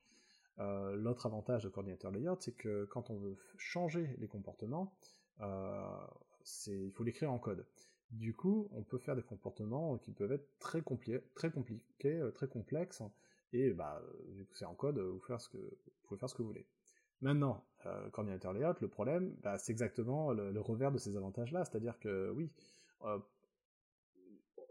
[0.59, 4.94] Euh, l'autre avantage de coordinateur layout, c'est que quand on veut changer les comportements,
[5.40, 5.96] euh,
[6.66, 7.66] il faut l'écrire en code.
[8.11, 10.82] Du coup, on peut faire des comportements qui peuvent être très,
[11.34, 13.03] très compliqués, euh, très complexes,
[13.53, 16.34] et bah, vu que c'est en code, vous, faire ce que, vous pouvez faire ce
[16.34, 16.66] que vous voulez.
[17.20, 17.64] Maintenant,
[18.12, 22.51] coordinateur layout, le problème, bah, c'est exactement le, revers de ces avantages-là, c'est-à-dire que oui,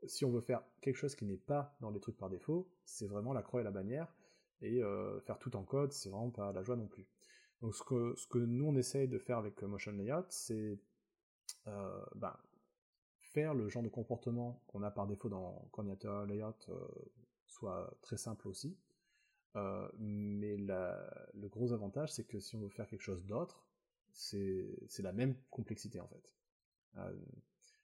[0.07, 3.07] si on veut faire quelque chose qui n'est pas dans les trucs par défaut, c'est
[3.07, 4.07] vraiment la croix et la bannière,
[4.61, 7.07] et euh, faire tout en code, c'est vraiment pas la joie non plus.
[7.61, 10.79] Donc ce que, nous on essaye de faire avec Motion Layout, c'est
[11.67, 12.35] euh, ben,
[13.21, 16.87] faire le genre de comportement qu'on a par défaut dans Coordinator Layout euh,
[17.47, 18.77] soit très simple aussi.
[19.55, 23.65] mais le gros avantage, c'est que si on veut faire quelque chose d'autre,
[24.11, 26.35] c'est la même complexité en fait.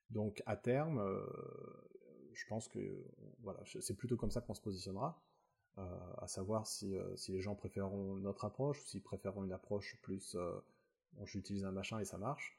[0.09, 1.01] donc à terme,
[2.33, 3.05] je pense que
[3.41, 5.24] voilà, c'est plutôt comme ça qu'on se positionnera.
[5.77, 5.83] Euh,
[6.19, 9.97] à savoir si, euh, si, les gens préféreront notre approche ou s'ils préféreront une approche
[10.01, 10.57] plus euh,
[11.25, 12.57] j'utilise un machin et ça marche.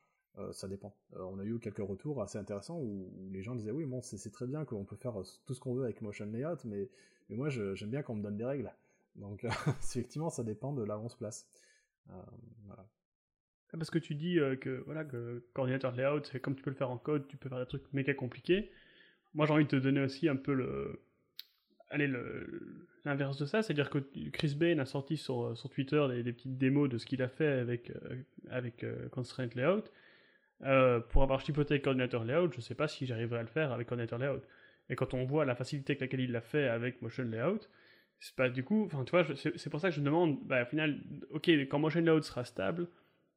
[0.52, 0.94] ça dépend.
[1.14, 4.46] on a eu quelques retours assez intéressants où, les gens disaient oui bon c'est très
[4.46, 5.14] bien qu'on peut faire
[5.46, 6.90] tout ce qu'on veut avec Motion Layout mais,
[7.28, 8.70] mais moi j'aime bien qu'on me donne des règles.
[9.14, 9.44] Donc
[9.82, 11.48] effectivement ça dépend de là où on se place.
[12.10, 12.26] Ah,
[13.72, 16.98] parce que tu dis que voilà que coordinateur layout, comme tu peux le faire en
[16.98, 18.70] code, tu peux faire des trucs méga compliqués.
[19.32, 21.00] Moi j'ai envie de te donner aussi un peu le,
[21.90, 22.10] allez,
[23.06, 23.98] l'inverse de ça, c'est-à-dire que
[24.32, 27.46] Chris Bain a sorti sur, sur Twitter des, petites démos de ce qu'il a fait
[27.46, 28.16] avec, euh,
[28.50, 29.84] avec euh, Constraint Layout.
[30.62, 33.72] Euh, pour avoir chipoté Coordinator Layout, je ne sais pas si j'arriverai à le faire
[33.72, 34.42] avec Coordinator Layout.
[34.88, 37.60] Et quand on voit la facilité avec laquelle il l'a fait avec Motion Layout,
[38.18, 40.62] c'est pas du coup, enfin tu vois, c'est pour ça que je me demande, bah,
[40.62, 40.98] au final,
[41.30, 42.88] ok, quand Motion Layout sera stable,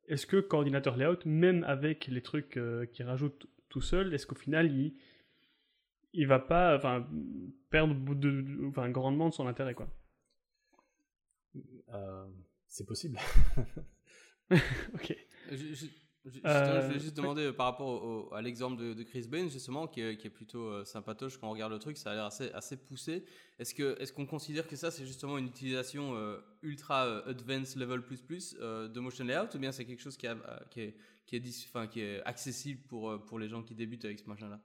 [0.07, 2.59] est-ce que Coordinator Layout, même avec les trucs
[2.93, 4.93] qu'il rajoute tout seul, est-ce qu'au final il,
[6.13, 7.07] il va pas enfin,
[7.69, 9.73] perdre de, enfin, grandement de son intérêt.
[9.73, 9.87] quoi.
[11.93, 12.25] Euh,
[12.67, 13.19] c'est possible.
[14.51, 15.15] ok.
[15.51, 15.87] Je,
[16.45, 20.17] euh, voulais juste demander euh, par rapport à l'exemple de, Chris Bain, justement, qui est,
[20.17, 23.23] qui est plutôt sympatoche quand on regarde le truc, ça a l'air assez, assez poussé.
[23.57, 26.15] Est-ce qu'on est qu'on considère que ça, c'est justement une utilisation
[26.61, 30.27] ultra advanced level plus plus de motion layout, ou bien c'est quelque chose qui,
[30.69, 30.95] qui, est,
[31.25, 34.59] qui, est, qui est accessible pour, pour les gens qui débutent avec ce machin-là?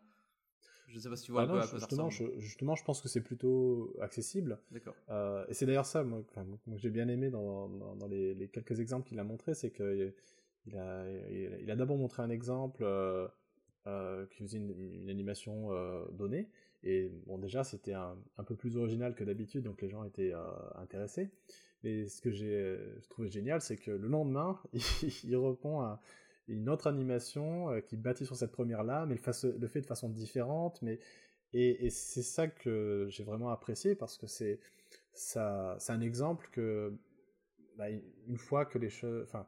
[0.89, 2.85] Je sais pas si tu vois ah un peu à quoi justement, je, justement, je
[2.85, 4.59] pense que c'est plutôt accessible.
[4.71, 4.95] D'accord.
[5.11, 6.41] Euh, et c'est d'ailleurs ça, moi, que
[6.77, 10.13] j'ai bien aimé dans, dans, les, quelques exemples qu'il a montré, c'est qu'il
[10.77, 13.27] a, il a d'abord montré un exemple euh,
[13.87, 15.71] euh, qui faisait une, animation
[16.13, 16.49] donnée.
[16.83, 20.33] Et bon, déjà, c'était un, un, peu plus original que d'habitude, donc les gens étaient
[20.77, 21.31] intéressés.
[21.83, 22.79] Mais ce que j'ai
[23.11, 24.83] trouvé génial, c'est que le lendemain, il,
[25.25, 26.01] il répond à
[26.49, 29.21] une autre animation euh, qui bâtit sur cette première-là, mais le,
[29.69, 30.81] fait de façon différente.
[30.83, 30.99] Mais,
[31.53, 34.59] et, c'est ça que j'ai vraiment apprécié parce que c'est
[35.37, 36.93] un exemple que
[37.77, 39.47] bah, une fois que les choses, enfin,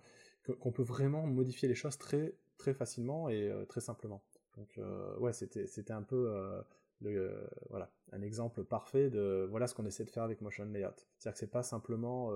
[0.60, 4.22] qu'on peut vraiment modifier les choses très très facilement et euh, très simplement.
[4.56, 6.32] Donc euh, ouais, c'était un peu
[7.02, 10.88] le, voilà un exemple parfait de voilà ce qu'on essaie de faire avec Motion Layout.
[11.18, 12.30] C'est-à-dire que c'est pas simplement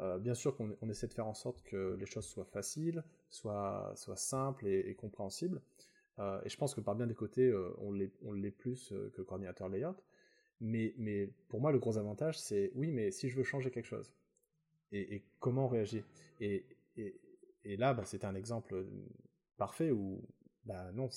[0.00, 3.94] euh, bien sûr qu'on essaie de faire en sorte que les choses soient faciles, soient,
[4.16, 5.60] simples et, compréhensibles.
[6.18, 9.68] Euh, et je pense que par bien des côtés, euh, on l'est plus que coordinateur
[9.68, 9.96] layout.
[10.60, 14.12] Mais, pour moi, le gros avantage, c'est oui, mais si je veux changer quelque chose,
[14.92, 16.04] et, comment réagir?
[16.40, 16.64] Et,
[16.96, 18.86] et, là, bah, c'était un exemple
[19.56, 20.22] parfait où,
[20.64, 21.08] bah, non,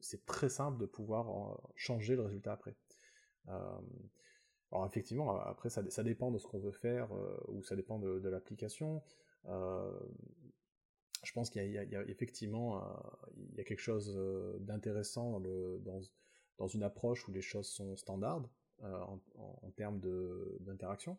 [0.00, 2.74] c'est très simple de pouvoir changer le résultat après.
[4.72, 8.28] Alors effectivement, après ça, dépend de ce qu'on veut faire euh, ou ça dépend de,
[8.28, 9.02] l'application.
[9.46, 9.98] Euh,
[11.22, 12.82] je pense qu'il y, a effectivement
[13.36, 16.00] il y a quelque chose euh, d'intéressant dans,
[16.58, 18.48] dans, une approche où les choses sont standards
[18.82, 20.00] en, termes
[20.60, 21.16] d'interaction.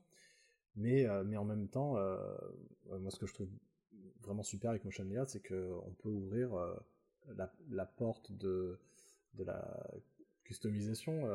[0.75, 1.93] Mais, mais en même temps,
[2.85, 3.49] moi ce que je trouve
[4.21, 6.51] vraiment super avec Motion Layout, c'est qu'on peut ouvrir
[7.35, 8.79] la, la, porte de,
[9.33, 9.89] de la
[10.47, 11.27] customisation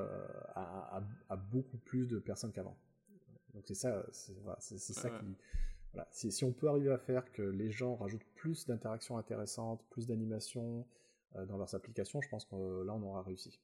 [0.55, 2.77] à, euh, beaucoup plus de personnes qu'avant.
[3.55, 5.37] Donc c'est ça, c'est ça qui.
[5.93, 6.09] Voilà.
[6.11, 10.07] Si, si, on peut arriver à faire que les gens rajoutent plus d'interactions intéressantes, plus
[10.07, 10.87] d'animations
[11.37, 13.61] euh, dans leurs applications, je pense que euh, là on aura réussi.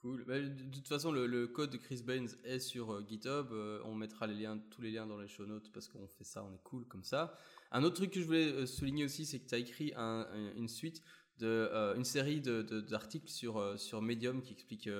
[0.00, 0.24] Cool.
[0.24, 3.52] Bah, de toute façon, le, code de Chris Baines est sur GitHub.
[3.84, 6.44] on mettra les liens, tous les liens dans les show notes parce qu'on fait ça,
[6.44, 7.36] on est cool comme ça.
[7.70, 11.02] Un autre truc que je voulais souligner aussi, c'est que tu as écrit une suite
[11.38, 14.90] de une série d'articles sur, sur Medium qui expliquent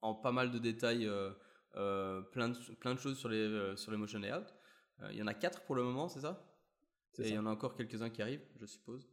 [0.00, 1.08] en pas mal de détails
[1.72, 4.46] plein, de, plein de choses sur les, sur les motion layout.
[5.10, 6.46] Il y en a quatre pour le moment, c'est ça?
[7.18, 9.08] Et il y en a encore quelques-uns qui arrivent, je suppose.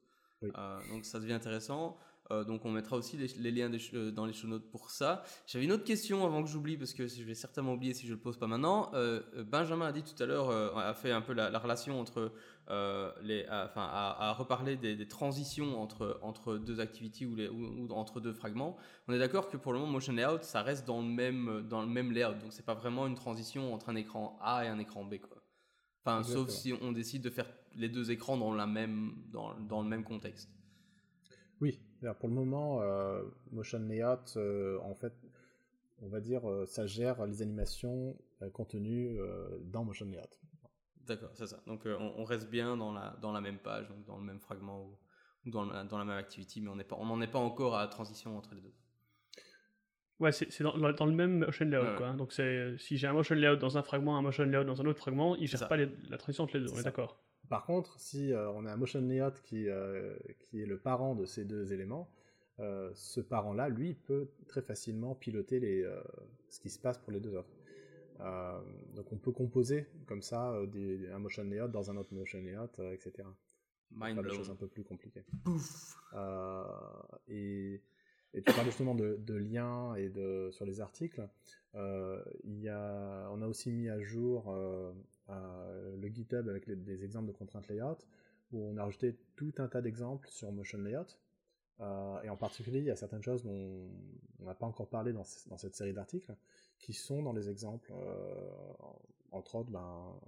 [0.90, 1.98] donc ça devient intéressant.
[2.32, 5.24] Euh, donc on mettra aussi les, liens euh, dans les show notes pour ça.
[5.46, 8.14] J'avais une autre question avant que j'oublie parce que je vais certainement oublier si je
[8.14, 8.92] le pose pas maintenant.
[8.94, 12.32] Euh, Benjamin a dit tout à l'heure, a fait un peu la, relation entre
[13.22, 18.34] les, enfin à, reparler des, transitions entre entre deux activités ou, les, ou, entre deux
[18.34, 18.78] fragments.
[19.08, 21.82] On est d'accord que pour le moment motion layout ça reste dans le même dans
[21.82, 24.80] le même layout, donc c'est pas vraiment une transition entre un écran A et un
[24.80, 25.38] écran B quoi.
[26.04, 29.82] Enfin, sauf si on décide de faire les deux écrans dans la même dans, dans
[29.82, 30.50] le même contexte.
[31.60, 31.80] Oui,
[32.20, 35.14] pour le moment, euh, Motion Layout, euh, en fait,
[36.02, 38.18] on va dire, euh, ça gère les animations
[38.54, 39.20] contenues
[39.66, 40.24] dans Motion Layout.
[41.06, 41.62] D'accord, c'est ça.
[41.68, 45.50] Donc on, reste bien dans la, dans la même page, dans le même fragment ou,
[45.50, 48.36] dans, la, dans la même activity, mais on n'en est pas encore à la transition
[48.38, 48.74] entre les deux.
[50.20, 51.98] Ouais, c'est dans, dans, le même motion layout.
[51.98, 52.14] Quoi.
[52.14, 55.00] Donc si j'ai un motion layout dans un fragment, un motion layout dans un autre
[55.00, 56.74] fragment, il ne gère pas la transition entre les deux.
[56.74, 57.20] On est d'accord.
[57.52, 61.16] Par contre, si euh, on a un motion layout qui, euh, qui est le parent
[61.16, 62.10] de ces deux éléments,
[62.62, 65.86] euh, ce parent-là, lui, peut très facilement piloter les,
[66.48, 67.52] ce qui se passe pour les deux autres.
[68.96, 72.72] donc on peut composer comme ça des, un motion layout dans un autre motion layout,
[72.94, 73.28] etc.
[73.92, 75.26] Mind des choses un peu plus compliquées.
[77.28, 77.82] et,
[78.34, 81.28] et, tu parles justement de, de, liens et de, sur les articles.
[81.74, 84.56] il y a, on a aussi mis à jour
[85.30, 87.98] le GitHub avec des exemples de contraintes layout,
[88.52, 91.18] où on a rajouté tout un tas d'exemples sur motion layout.
[91.82, 93.90] Euh, et en particulier, il y a certaines choses dont
[94.40, 96.36] on n'a pas encore parlé dans, cette série d'articles,
[96.78, 98.52] qui sont dans les exemples, euh,
[99.32, 100.20] entre autres, ben,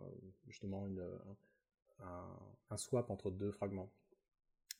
[0.47, 1.03] justement, une,
[2.69, 3.91] un, swap entre deux fragments.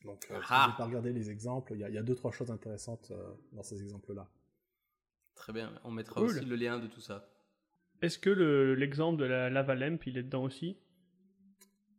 [0.04, 2.50] Donc, euh, si vous n'avez pas regardé les exemples, il y, a deux, trois choses
[2.50, 3.12] intéressantes
[3.52, 4.28] dans ces exemples-là.
[5.34, 7.28] Très bien, on mettra aussi le lien de tout ça.
[8.04, 8.28] Est-ce que
[8.78, 10.76] l'exemple de la lava lamp, il est dedans aussi?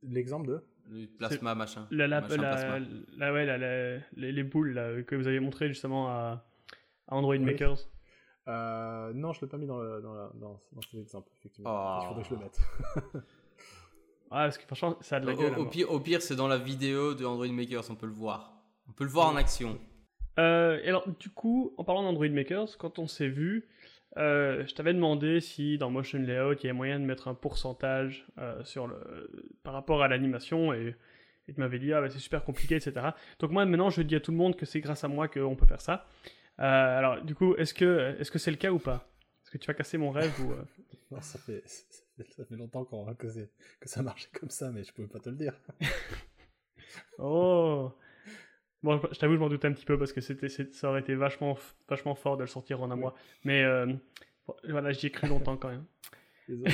[0.04, 0.64] L'exemple de?
[0.88, 1.88] Le plasma machin.
[1.90, 6.46] La, la, la, ouais, les, boules que vous avez montré justement à,
[7.08, 7.80] Android Makers.
[8.48, 12.02] Euh, non, je ne l'ai pas mis dans, dans, dans, cet exemple, effectivement.
[12.04, 12.60] Il faudrait que je le mette.
[14.30, 15.58] ah, parce que franchement, ça a de la gueule.
[15.58, 18.62] Au, pire, au pire c'est dans la vidéo de Android Makers, on peut le voir.
[18.88, 19.80] On peut le voir en action.
[20.38, 23.68] Euh, et alors, du coup, en parlant d'Android Makers, quand on s'est vu,
[24.18, 27.34] euh, je t'avais demandé si dans Motion Layout il y avait moyen de mettre un
[27.34, 29.30] pourcentage euh, sur le,
[29.64, 30.96] par rapport à l'animation et,
[31.48, 33.10] tu m'avais dit ah bah, c'est super compliqué etc.
[33.40, 35.56] Donc moi maintenant je dis à tout le monde que c'est grâce à moi qu'on
[35.56, 36.08] peut faire ça.
[36.60, 39.08] Euh, alors du coup est-ce que est-ce que c'est le cas ou pas?
[39.44, 40.54] Est-ce que tu vas casser mon rêve ou
[41.12, 44.94] non, ça, fait, ça fait longtemps qu'on que, que ça marchait comme ça mais je
[44.94, 45.54] peux pas te le dire.
[47.20, 47.92] oh
[48.86, 51.16] Bon, je t'avoue, je m'en doutais un petit peu parce que c'était, ça aurait été
[51.16, 51.58] vachement,
[51.90, 53.16] vachement fort de le sortir en un mois.
[53.44, 53.92] Mais euh,
[54.70, 55.86] voilà, j'y ai cru longtemps quand même.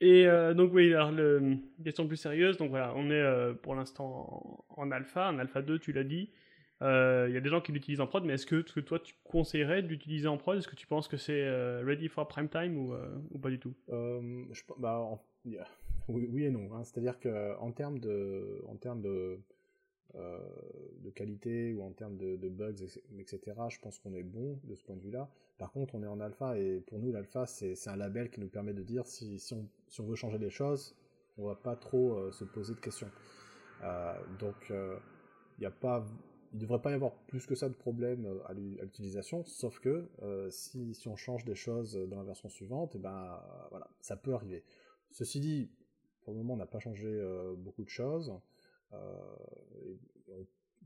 [0.00, 3.74] Et euh, donc oui, alors le, question plus sérieuse, donc voilà, on est euh, pour
[3.74, 6.30] l'instant en, alpha, en alpha 2 tu l'as dit,
[6.80, 6.86] il
[7.30, 9.82] y a des gens qui l'utilisent en prod, mais est-ce que, que, toi tu conseillerais
[9.82, 10.56] de l'utiliser en prod?
[10.56, 11.46] Est-ce que tu penses que c'est
[11.82, 12.94] ready for prime time ou,
[13.30, 13.74] ou pas du tout?
[13.90, 15.06] Je, bah,
[16.08, 16.82] oui, oui, et non, hein.
[16.82, 19.38] c'est-à-dire qu'en termes de, en termes de
[20.14, 20.38] euh,
[21.00, 22.72] de qualité ou en termes de, bugs,
[23.18, 25.28] etc., je pense qu'on est bon de ce point de vue-là.
[25.58, 28.48] Par contre, on est en alpha et pour nous, l'alpha, c'est un label qui nous
[28.48, 30.94] permet de dire si, on, veut changer les choses,
[31.38, 33.10] on va pas trop euh, se poser de questions.
[33.82, 36.04] Euh, donc, il ne a pas
[36.52, 40.08] il devrait pas y avoir plus que ça de problèmes à l'utilisation, sauf que
[40.48, 44.16] si, si, on change des choses dans la version suivante, et eh ben voilà, ça
[44.16, 44.62] peut arriver.
[45.10, 45.70] Ceci dit,
[46.22, 47.20] pour le moment, on n'a pas changé
[47.58, 48.32] beaucoup de choses.
[48.92, 49.36] Euh,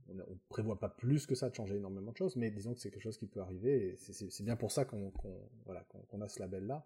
[0.08, 2.80] on ne prévoit pas plus que ça de changer énormément de choses, mais disons que
[2.80, 5.12] c'est quelque chose qui peut arriver, et c'est bien pour ça qu'on
[5.64, 6.84] voilà, qu'on a ce label-là,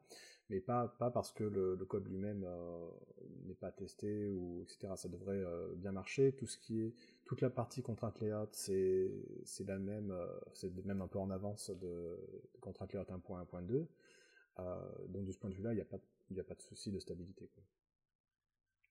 [0.51, 2.91] mais pas, pas parce que le, code lui-même euh,
[3.47, 4.93] n'est pas testé, ou etc.
[4.97, 6.33] Ça devrait euh, bien marcher.
[6.33, 6.95] Tout ce qui est,
[7.25, 9.11] toute la partie contrainte layout, c'est
[9.67, 10.15] la même,
[10.53, 12.19] c'est même un peu en avance de,
[12.55, 13.87] de contrainte layout 1.1.2.
[15.09, 16.99] donc de ce point de vue-là, il n'y a, pas, a pas de souci de
[16.99, 17.49] stabilité.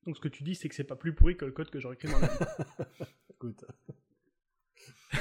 [0.05, 1.79] Donc ce que tu dis, c'est que c'est pas plus pourri que le code que
[1.79, 2.29] j'aurais écrit dans la
[3.29, 3.63] Écoute.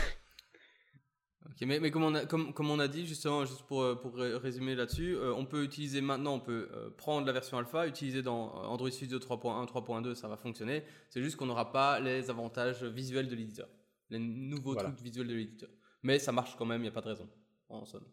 [1.47, 3.95] ok, mais, mais comme, on a, comme, comme, on a dit, justement, juste pour, euh,
[3.95, 7.87] pour résumer là-dessus, euh, on peut utiliser maintenant, on peut euh, prendre la version alpha,
[7.87, 10.83] utiliser dans Android Studio 3.1, 3.2, ça va fonctionner.
[11.11, 13.69] C'est juste qu'on n'aura pas les avantages visuels de l'éditeur,
[14.11, 15.71] les nouveaux trucs visuels de l'éditeur.
[16.03, 17.29] Mais ça marche quand même, il n'y a pas de raison,
[17.69, 18.07] en somme.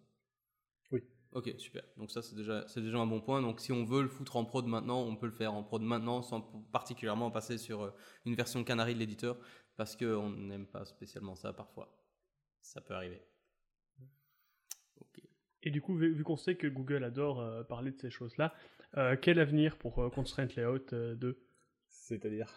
[1.31, 1.83] Ok, super.
[1.97, 3.41] Donc ça, c'est déjà, c'est déjà un bon point.
[3.41, 5.81] Donc si on veut le foutre en prod maintenant, on peut le faire en prod
[5.81, 7.91] maintenant sans particulièrement passer sur euh,
[8.25, 9.37] une version canary de l'éditeur
[9.77, 11.95] parce qu'on n'aime pas spécialement ça parfois.
[12.61, 13.21] Ça peut arriver.
[15.01, 15.21] Ok.
[15.61, 18.53] Et du coup, vu, qu'on sait que Google adore euh, parler de ces choses-là,
[18.97, 21.45] euh, quel avenir pour Constraint Layout 2
[21.89, 22.51] C'est-à-dire?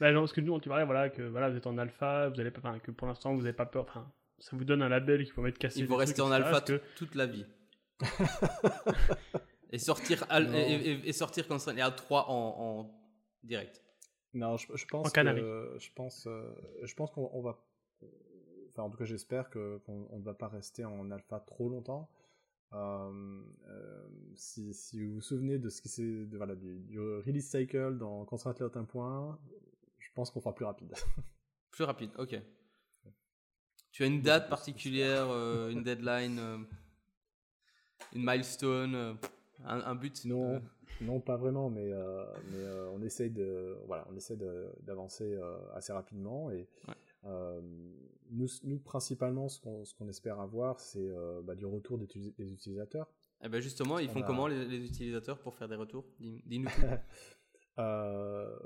[0.00, 2.52] Bah, parce que nous, tu parlais, voilà, que voilà, vous êtes en alpha, vous allez
[2.52, 5.32] pas, que pour l'instant, vous n'avez pas peur, enfin, ça vous donne un label qu'il
[5.32, 5.80] faut mettre cassé.
[5.80, 7.46] Il faut rester en alpha toute la vie.
[9.72, 12.90] et sortir et, sortir Constraint Layout 3 en,
[13.42, 13.82] direct.
[14.34, 17.64] Non, je, pense que, je pense, euh, je pense qu'on va,
[18.68, 19.80] enfin, en tout cas, j'espère qu'on
[20.18, 22.10] ne va pas rester en alpha trop longtemps.
[22.74, 27.48] Euh, euh, si, si, vous vous souvenez de ce qui s'est voilà, du, du, release
[27.50, 29.36] cycle dans Constraint Layout 1.1,
[29.98, 30.94] je pense qu'on fera plus rapide.
[31.70, 32.38] plus rapide, ok.
[33.98, 36.58] Tu as une date particulière, euh, une deadline, euh,
[38.14, 39.14] une milestone, euh,
[39.64, 40.62] un, but Non,
[41.00, 41.90] non, pas vraiment, mais,
[42.52, 44.38] mais on essaye de, voilà, on essaie
[44.82, 45.36] d'avancer
[45.74, 46.68] assez rapidement et
[48.30, 51.10] nous, nous, principalement, ce qu'on espère avoir, c'est
[51.42, 52.04] bah, du retour des,
[52.52, 53.08] utilisateurs.
[53.40, 56.04] Et eh ben justement, ils font comment les, les, utilisateurs pour faire des retours?
[56.20, 56.70] Dis-nous.
[57.78, 58.56] Euh,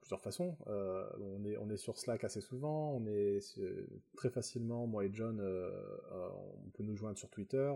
[0.00, 0.56] plusieurs façons.
[0.68, 1.08] Euh,
[1.58, 3.38] on, est, sur Slack assez souvent, on est
[4.16, 5.70] très facilement, moi et John, euh,
[6.12, 6.28] euh,
[6.64, 7.72] on peut nous joindre sur Twitter.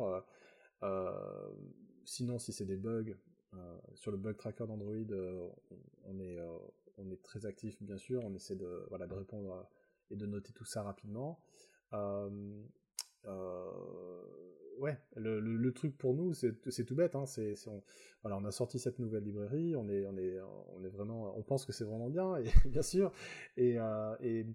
[2.05, 3.15] sinon, si c'est des bugs,
[3.95, 4.95] sur le bug tracker d'Android,
[6.05, 9.67] on, est, très actif bien sûr, on essaie de, répondre
[10.11, 11.41] et de noter tout ça rapidement.
[11.93, 12.63] Euh,
[13.25, 17.15] ouais, le, le, truc pour nous, c'est tout bête.
[17.15, 17.83] Hein, c'est on,
[18.23, 20.39] voilà, on a sorti cette nouvelle librairie, on est, on est,
[20.77, 23.13] on est vraiment, on pense que c'est vraiment bien, et, bien sûr.
[23.57, 24.47] Et, euh, et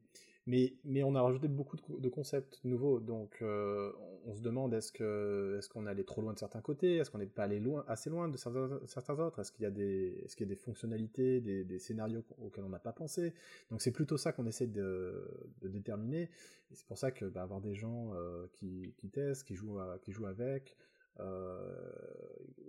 [0.47, 0.73] mais,
[1.03, 3.91] on a rajouté beaucoup de, concepts nouveaux, donc euh,
[4.25, 7.19] on, se demande est-ce que est-ce qu'on allait trop loin de certains côtés, est-ce qu'on
[7.19, 11.79] n'est pas allé assez loin de certains, autres, est-ce qu'il y a des fonctionnalités, des,
[11.79, 13.35] scénarios auxquels on n'a pas pensé?
[13.69, 15.27] Donc c'est plutôt ça qu'on essaie de,
[15.61, 16.23] déterminer.
[16.71, 20.11] Et c'est pour ça que bah, avoir des gens euh, qui, testent, qui jouent qui
[20.11, 20.75] jouent avec.
[21.19, 21.91] Euh,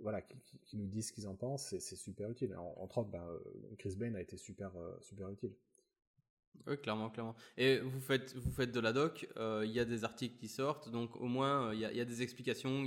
[0.01, 2.55] voilà, qui, nous disent ce qu'ils en pensent, c'est super utile.
[2.55, 3.27] entre autres, bah,
[3.79, 4.71] Chris Bain a été super,
[5.01, 5.53] super utile.
[6.65, 7.35] Oui, clairement, clairement.
[7.57, 10.47] Et vous faites, vous faites de la doc, euh, il y a des articles qui
[10.47, 12.83] sortent, donc au moins euh, il y, a, y, a, des explications.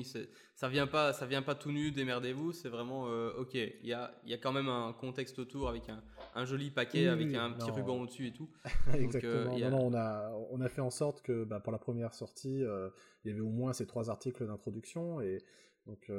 [0.54, 2.52] ça vient pas, ça vient pas tout nu, démerdez-vous.
[2.52, 3.54] C'est vraiment euh, ok.
[3.54, 6.02] Il y a, y a quand même un contexte autour avec un,
[6.34, 8.48] un joli paquet avec un petit ruban au-dessus et tout.
[8.94, 9.58] Exactement.
[9.58, 12.60] non, non, on a, on a fait en sorte que bah, pour la première sortie,
[12.60, 15.38] il y avait au moins ces trois articles d'introduction et
[15.86, 16.10] donc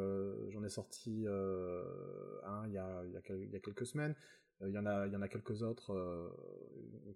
[0.52, 4.16] j'en ai sorti un il y a, y a quelques semaines.
[4.62, 6.30] Euh, il y en a, il y en a quelques autres euh,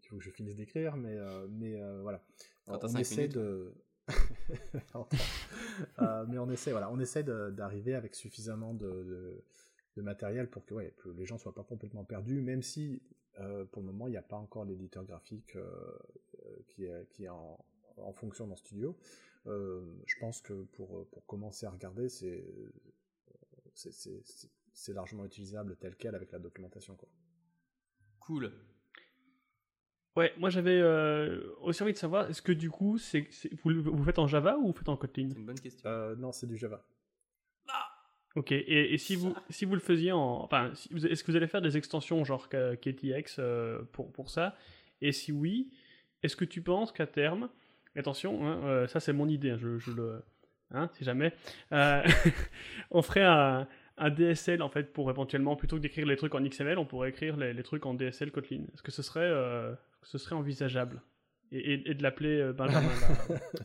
[0.01, 2.23] qu'il faut que je finisse d'écrire, mais, euh, mais voilà.
[2.67, 3.73] on essaie de.
[6.27, 9.43] mais on essaie, voilà, on essaie d'arriver avec suffisamment de,
[9.95, 13.01] de, matériel pour que, ouais, que les gens soient pas complètement perdus, même si
[13.71, 15.55] pour le moment il n'y a pas encore l'éditeur graphique
[16.67, 17.63] qui est, qui est en,
[17.97, 18.97] en fonction dans Studio.
[19.45, 22.43] je pense que pour, pour commencer à regarder, c'est
[24.73, 26.95] c'est largement utilisable tel quel avec la documentation.
[26.95, 27.09] Quoi.
[28.21, 28.51] Cool.
[30.15, 33.29] Ouais, moi j'avais euh, aussi envie de savoir, est-ce que du coup, c'est,
[33.63, 35.29] vous, vous, faites en Java ou vous faites en Kotlin?
[35.29, 35.89] C'est une bonne question.
[35.89, 36.83] Euh, non, c'est du Java.
[37.69, 37.87] Ah
[38.35, 40.43] ok, et, et, si, vous, si vous le faisiez en...
[40.43, 44.55] Enfin, est-ce que vous allez faire des extensions genre KTX euh, pour, pour ça?
[44.99, 45.71] Et si oui,
[46.21, 47.49] est-ce que tu penses qu'à terme,
[47.95, 50.21] attention, hein, ça c'est mon idée, hein, je, je, le...
[50.71, 51.33] Hein, si jamais,
[52.91, 53.67] on ferait un
[53.97, 57.09] un DSL en fait pour éventuellement plutôt que d'écrire les trucs en XML, on pourrait
[57.09, 58.63] écrire les, trucs en DSL Kotlin.
[58.73, 59.75] Est-ce que ce serait euh,
[60.31, 61.01] envisageable?
[61.53, 62.89] Et, de l'appeler euh, Benjamin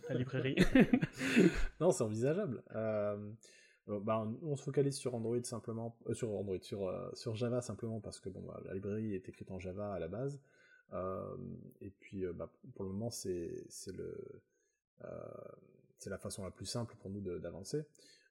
[0.08, 0.56] la, librairie
[1.80, 2.62] Non, c'est envisageable.
[2.74, 3.16] Euh,
[3.86, 8.40] bah, on se focalise sur Android simplement, sur Android, sur, Java simplement parce que bon,
[8.40, 10.40] bah, la librairie est écrite en Java à la base.
[11.80, 13.64] et puis bah, pour le moment, c'est
[16.06, 17.84] la façon la plus simple pour nous d'avancer.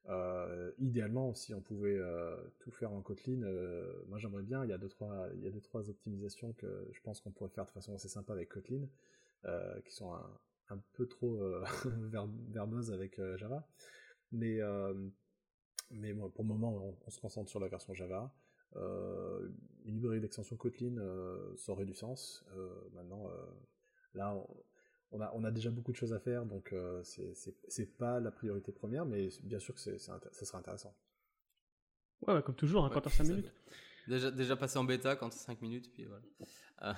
[0.09, 4.63] Euh, idéalement, si on pouvait euh, tout faire en Kotlin, euh, moi j'aimerais bien.
[4.63, 7.31] Il y a deux trois, il y a deux trois optimisations que je pense qu'on
[7.31, 8.87] pourrait faire de façon assez sympa avec Kotlin,
[9.83, 10.13] qui sont
[10.69, 11.39] un, peu trop
[12.49, 13.67] verbeuses avec Java.
[14.31, 14.59] Mais
[15.89, 18.31] pour le moment, on, se concentre sur la version Java.
[18.75, 20.95] une librairie d'extension Kotlin
[21.55, 22.45] ça aurait du sens.
[22.93, 23.27] maintenant,
[24.13, 24.47] là, on,
[25.15, 28.31] on a, on a déjà beaucoup de choses à faire, donc euh, c'est pas la
[28.31, 30.95] priorité première, mais bien sûr que ça sera intéressant.
[32.27, 33.53] Ouais, comme toujours, hein, quand t'as 5 minutes.
[34.07, 36.23] Déjà, déjà passé en bêta quand t'as 5 minutes, puis voilà.
[36.83, 36.93] Euh,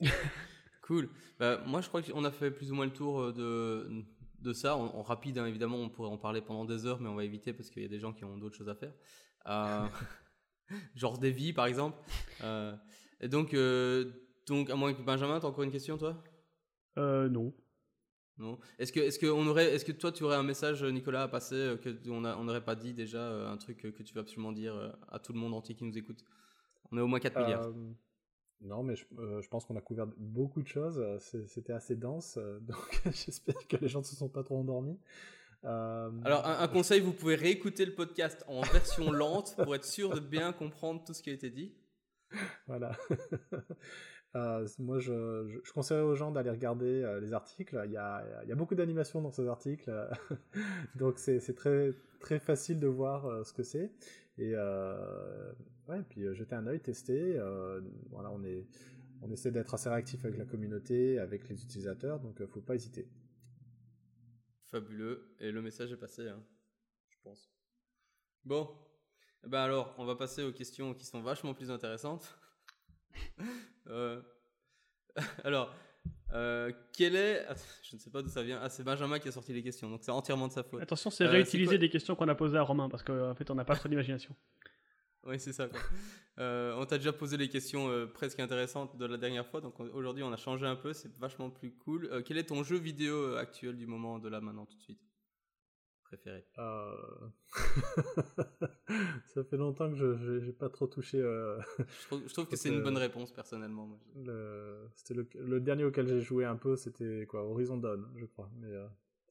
[0.82, 1.10] cool.
[1.38, 4.04] Bah, moi, je crois qu'on a fait plus ou moins le tour euh, de,
[4.40, 4.76] de ça.
[4.76, 7.52] En, rapide, hein, évidemment, on pourrait en parler pendant des heures, mais on va éviter
[7.52, 8.92] parce qu'il y a des gens qui ont d'autres choses à faire.
[9.46, 9.86] Euh,
[10.94, 11.98] genre des vies, par exemple.
[12.42, 12.74] Euh,
[13.20, 14.12] et donc, euh,
[14.46, 16.22] donc, à moins que Benjamin, t'as encore une question, toi?
[16.98, 17.54] Euh, Non.
[18.38, 18.58] Non.
[18.78, 21.28] Est-ce que, est-ce que on aurait, est-ce que toi, tu aurais un message, Nicolas, à
[21.28, 25.18] passer que on n'aurait pas dit déjà, un truc que tu veux absolument dire à
[25.18, 26.24] tout le monde entier qui nous écoute?
[26.92, 27.72] On est au moins 4 milliards.
[28.60, 29.04] Non, mais je,
[29.40, 31.02] je pense qu'on a couvert beaucoup de choses.
[31.46, 35.00] C'était assez dense, donc j'espère que les gens ne se sont pas trop endormis.
[35.64, 40.14] Euh, Alors, un, conseil, vous pouvez réécouter le podcast en version lente pour être sûr
[40.14, 41.74] de bien comprendre tout ce qui a été dit.
[42.66, 42.92] Voilà.
[44.36, 47.80] Euh, moi, je, je, conseillerais aux gens d'aller regarder euh, les articles.
[47.86, 49.90] Il y a, beaucoup d'animations dans ces articles,
[50.96, 51.94] donc c'est très,
[52.38, 53.90] facile de voir ce que c'est.
[54.38, 54.54] Et
[56.08, 57.40] puis jeter un œil, tester.
[58.10, 58.30] voilà,
[59.22, 63.08] on essaie d'être assez réactif avec la communauté, avec les utilisateurs, donc faut pas hésiter.
[64.70, 65.34] Fabuleux.
[65.40, 66.44] Et le message est passé, hein,
[67.08, 67.50] je pense.
[68.44, 68.68] Bon.
[69.44, 72.38] Eh ben alors, on va passer aux questions qui sont vachement plus intéressantes.
[73.90, 74.20] Euh,
[75.44, 75.74] alors,
[76.32, 77.46] euh, quel est.
[77.82, 78.60] Je ne sais pas d'où ça vient.
[78.62, 80.82] Ah, c'est Benjamin qui a sorti les questions, donc c'est entièrement de sa faute.
[80.82, 83.54] Attention, c'est euh, réutiliser des questions qu'on a posées à Romain, parce qu'en fait, on
[83.54, 84.34] n'a pas trop d'imagination.
[85.24, 85.68] Oui, c'est ça.
[86.38, 90.22] Euh, on t'a déjà posé les questions presque intéressantes de la dernière fois, donc aujourd'hui
[90.22, 92.22] on a changé un peu, c'est vachement plus cool.
[92.24, 95.07] Quel est ton jeu vidéo actuel du moment, de là maintenant, tout de suite?
[96.08, 96.44] Préféré
[99.26, 101.18] Ça fait longtemps que je n'ai pas trop touché.
[101.18, 104.00] je trouve, que c'est une bonne réponse personnellement.
[104.94, 108.72] C'était le, dernier auquel j'ai joué un peu, c'était quoi Horizon Dawn, je crois, mais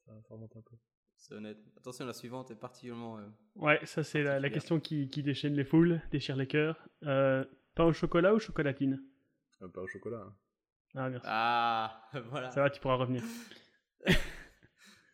[0.06, 0.76] ça remonte un peu.
[1.18, 1.58] C'est honnête.
[1.78, 3.18] Attention, la suivante est particulièrement.
[3.18, 6.88] Euh, ouais, ça c'est la, question qui, qui, déchaîne les foules, déchire les cœurs.
[7.04, 7.44] Euh,
[7.76, 9.04] pain au chocolat ou chocolatine?
[9.62, 10.24] Euh, Pain au chocolat.
[10.26, 10.36] Hein.
[10.96, 11.28] Ah, merci.
[11.30, 12.52] Ah, voilà.
[12.52, 13.24] Ça va, tu pourras revenir.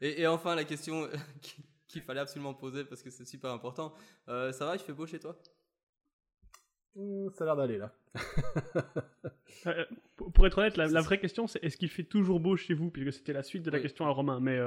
[0.02, 1.10] Et, et, enfin, la question
[1.88, 3.94] qu'il fallait absolument poser parce que c'est super important.
[4.28, 5.38] ça va, il fait beau chez toi?
[6.95, 7.91] Ça a l'air d'aller là.
[10.15, 12.91] pour être honnête, la, la vraie question c'est est-ce qu'il fait toujours beau chez vous?
[12.91, 14.40] Puisque c'était la suite de la question à Romain.
[14.40, 14.60] Mais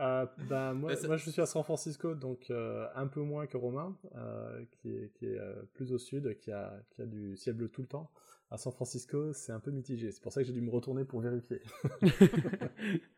[0.00, 3.56] Euh, bah, moi, moi, je suis à San Francisco, donc euh, un peu moins que
[3.56, 5.38] Romain, euh, qui est, qui est
[5.74, 8.10] plus au sud, qui a, qui a du ciel bleu tout le temps.
[8.50, 10.12] À San Francisco, c'est un peu mitigé.
[10.12, 11.62] C'est pour ça que j'ai dû me retourner pour vérifier.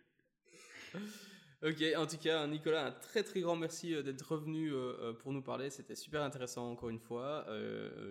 [1.62, 4.73] ok, en tout cas, Nicolas, un très très grand merci d'être revenu
[5.20, 5.70] pour nous parler.
[5.70, 7.47] C'était super intéressant encore une fois.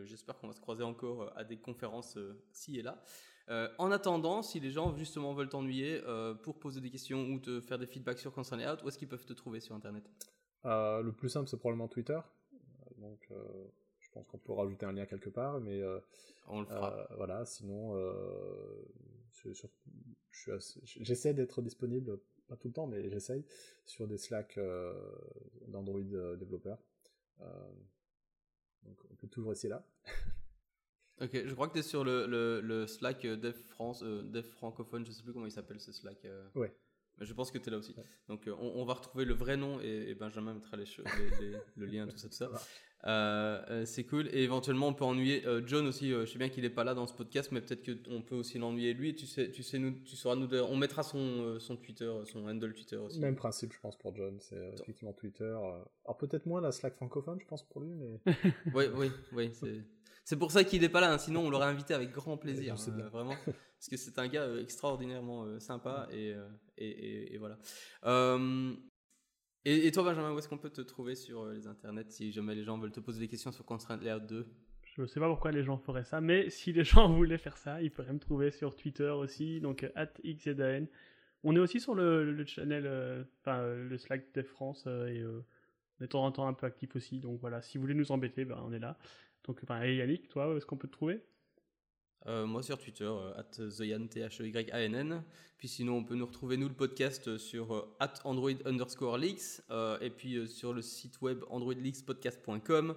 [0.06, 2.18] J'espère qu'on va se croiser encore à des conférences
[2.52, 3.04] ci et là.
[3.50, 7.40] Euh, en attendant, si les gens justement veulent t'ennuyer euh, pour poser des questions ou
[7.40, 10.04] te faire des feedbacks sur Constant Layout, où est-ce qu'ils peuvent te trouver sur Internet?
[10.66, 12.20] Euh, Le plus simple, c'est probablement Twitter.
[12.98, 13.32] Donc,
[14.00, 15.82] je pense qu'on peut rajouter un lien quelque part, mais
[16.48, 17.08] on le fera.
[17.16, 17.46] voilà.
[17.46, 17.96] Sinon,
[21.00, 23.46] j'essaie d'être disponible, pas tout le temps, mais j'essaye
[23.86, 24.60] sur des Slack
[25.68, 26.02] d'Android
[26.38, 26.80] développeurs.
[27.40, 29.86] donc, on peut toujours essayer là.
[31.20, 34.22] Ok, je crois que tu es sur le, le, le Slack euh, Dev France, euh,
[34.22, 36.24] Dev francophone, je sais plus comment il s'appelle ce Slack.
[36.26, 36.48] Euh.
[36.54, 36.72] Ouais.
[37.18, 37.96] Mais je pense que tu es là aussi.
[38.28, 40.86] Donc on, on, va retrouver le vrai nom et, Benjamin mettra les,
[41.40, 42.52] les, le lien, tout ça, tout ça.
[43.06, 44.28] Euh, c'est cool.
[44.34, 46.10] Et éventuellement, on peut ennuyer John aussi.
[46.10, 48.58] je sais bien qu'il n'est pas là dans ce podcast, mais peut-être qu'on peut aussi
[48.58, 49.16] l'ennuyer lui.
[49.16, 50.48] Tu sais, tu sais, nous, tu sauras nous.
[50.54, 53.20] On mettra son, son Twitter, son handle Twitter aussi.
[53.20, 54.38] Même principe, je pense pour John.
[54.40, 55.56] C'est effectivement Twitter.
[56.06, 58.20] Alors peut-être moins la Slack francophone, je pense pour lui, mais.
[58.74, 59.52] oui, oui, oui.
[59.54, 59.84] C'est.
[60.28, 61.18] C'est pour ça qu'il n'est pas là, hein.
[61.18, 64.62] sinon on l'aurait invité avec grand plaisir, hein, vraiment, parce que c'est un gars euh,
[64.62, 67.58] extraordinairement euh, sympa euh, et, et, voilà.
[69.70, 72.64] Et, toi Benjamin, où est-ce qu'on peut te trouver sur les internets si jamais les
[72.64, 74.48] gens veulent te poser des questions sur Constraint Layout 2
[74.96, 77.58] Je ne sais pas pourquoi les gens feraient ça, mais si les gens voulaient faire
[77.58, 79.86] ça, ils pourraient me trouver sur Twitter aussi, donc
[80.24, 80.86] xzan.
[81.44, 86.06] On est aussi sur le, channel, enfin le Slack de France et on est de
[86.06, 88.64] temps en temps un peu actif aussi, donc voilà, si vous voulez nous embêter, ben,
[88.66, 88.98] on est là.
[89.44, 91.22] Donc, enfin, et Yannick, toi, où est-ce qu'on peut te trouver?
[92.28, 95.22] Euh, moi sur Twitter, euh, at TheYan, e
[95.58, 99.62] Puis sinon, on peut nous retrouver, nous, le podcast, sur euh, at Android underscore leaks.
[100.02, 102.96] et puis sur le site web androidleakspodcast.com.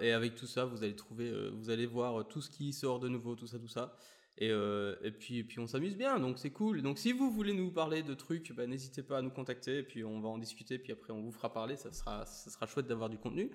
[0.00, 3.08] et avec tout ça, vous allez trouver, vous allez voir tout ce qui sort de
[3.08, 3.96] nouveau, tout ça, tout ça.
[4.38, 6.82] Et, et, puis, et puis on s'amuse bien, donc c'est cool.
[6.82, 9.82] Donc si vous voulez nous parler de trucs, bah, n'hésitez pas à nous contacter, et
[9.82, 12.66] puis on va en discuter, puis après on vous fera parler, ça sera, ça sera
[12.66, 13.50] chouette d'avoir du contenu.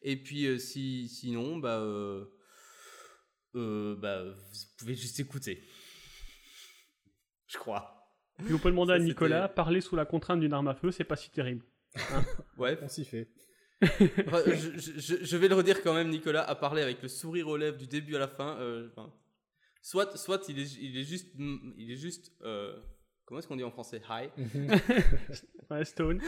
[0.00, 1.84] Et puis si, sinon, bah,
[3.54, 4.34] euh, bah, vous
[4.78, 5.62] pouvez juste écouter.
[7.46, 7.94] Je crois.
[8.38, 11.04] Puis vous pouvez demander à Nicolas, parler sous la contrainte d'une arme à feu, c'est
[11.04, 11.64] pas si terrible.
[11.96, 12.24] Hein
[12.58, 12.78] ouais.
[12.82, 13.28] On s'y fait.
[13.80, 17.86] je, vais le redire quand même, Nicolas a parlé avec le sourire aux lèvres du
[17.86, 18.58] début à la fin.
[19.82, 22.32] soit, soit il est, il est juste, il est juste
[23.28, 24.00] comment est-ce qu'on dit en français?
[24.08, 24.30] High.
[25.70, 26.18] ouais, stone.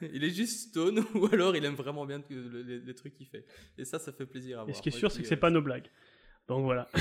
[0.00, 3.44] il est juste stone ou alors il aime vraiment bien les, trucs qu'il fait.
[3.76, 4.70] Et ça, ça fait plaisir à voir.
[4.70, 5.90] Et ce qui est sûr, c'est que c'est pas nos blagues.
[6.50, 6.88] Donc voilà.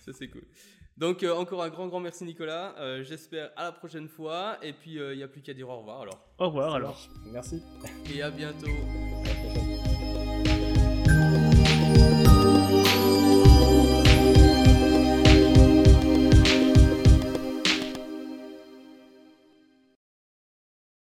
[0.00, 0.44] ça c'est cool.
[0.96, 2.74] Donc euh, encore un grand grand merci Nicolas.
[2.78, 4.56] Euh, j'espère à la prochaine fois.
[4.62, 6.26] Et puis il n'y a plus qu'à dire au revoir alors.
[6.38, 6.98] Au revoir alors.
[7.26, 7.62] Merci.
[8.14, 8.70] Et à bientôt.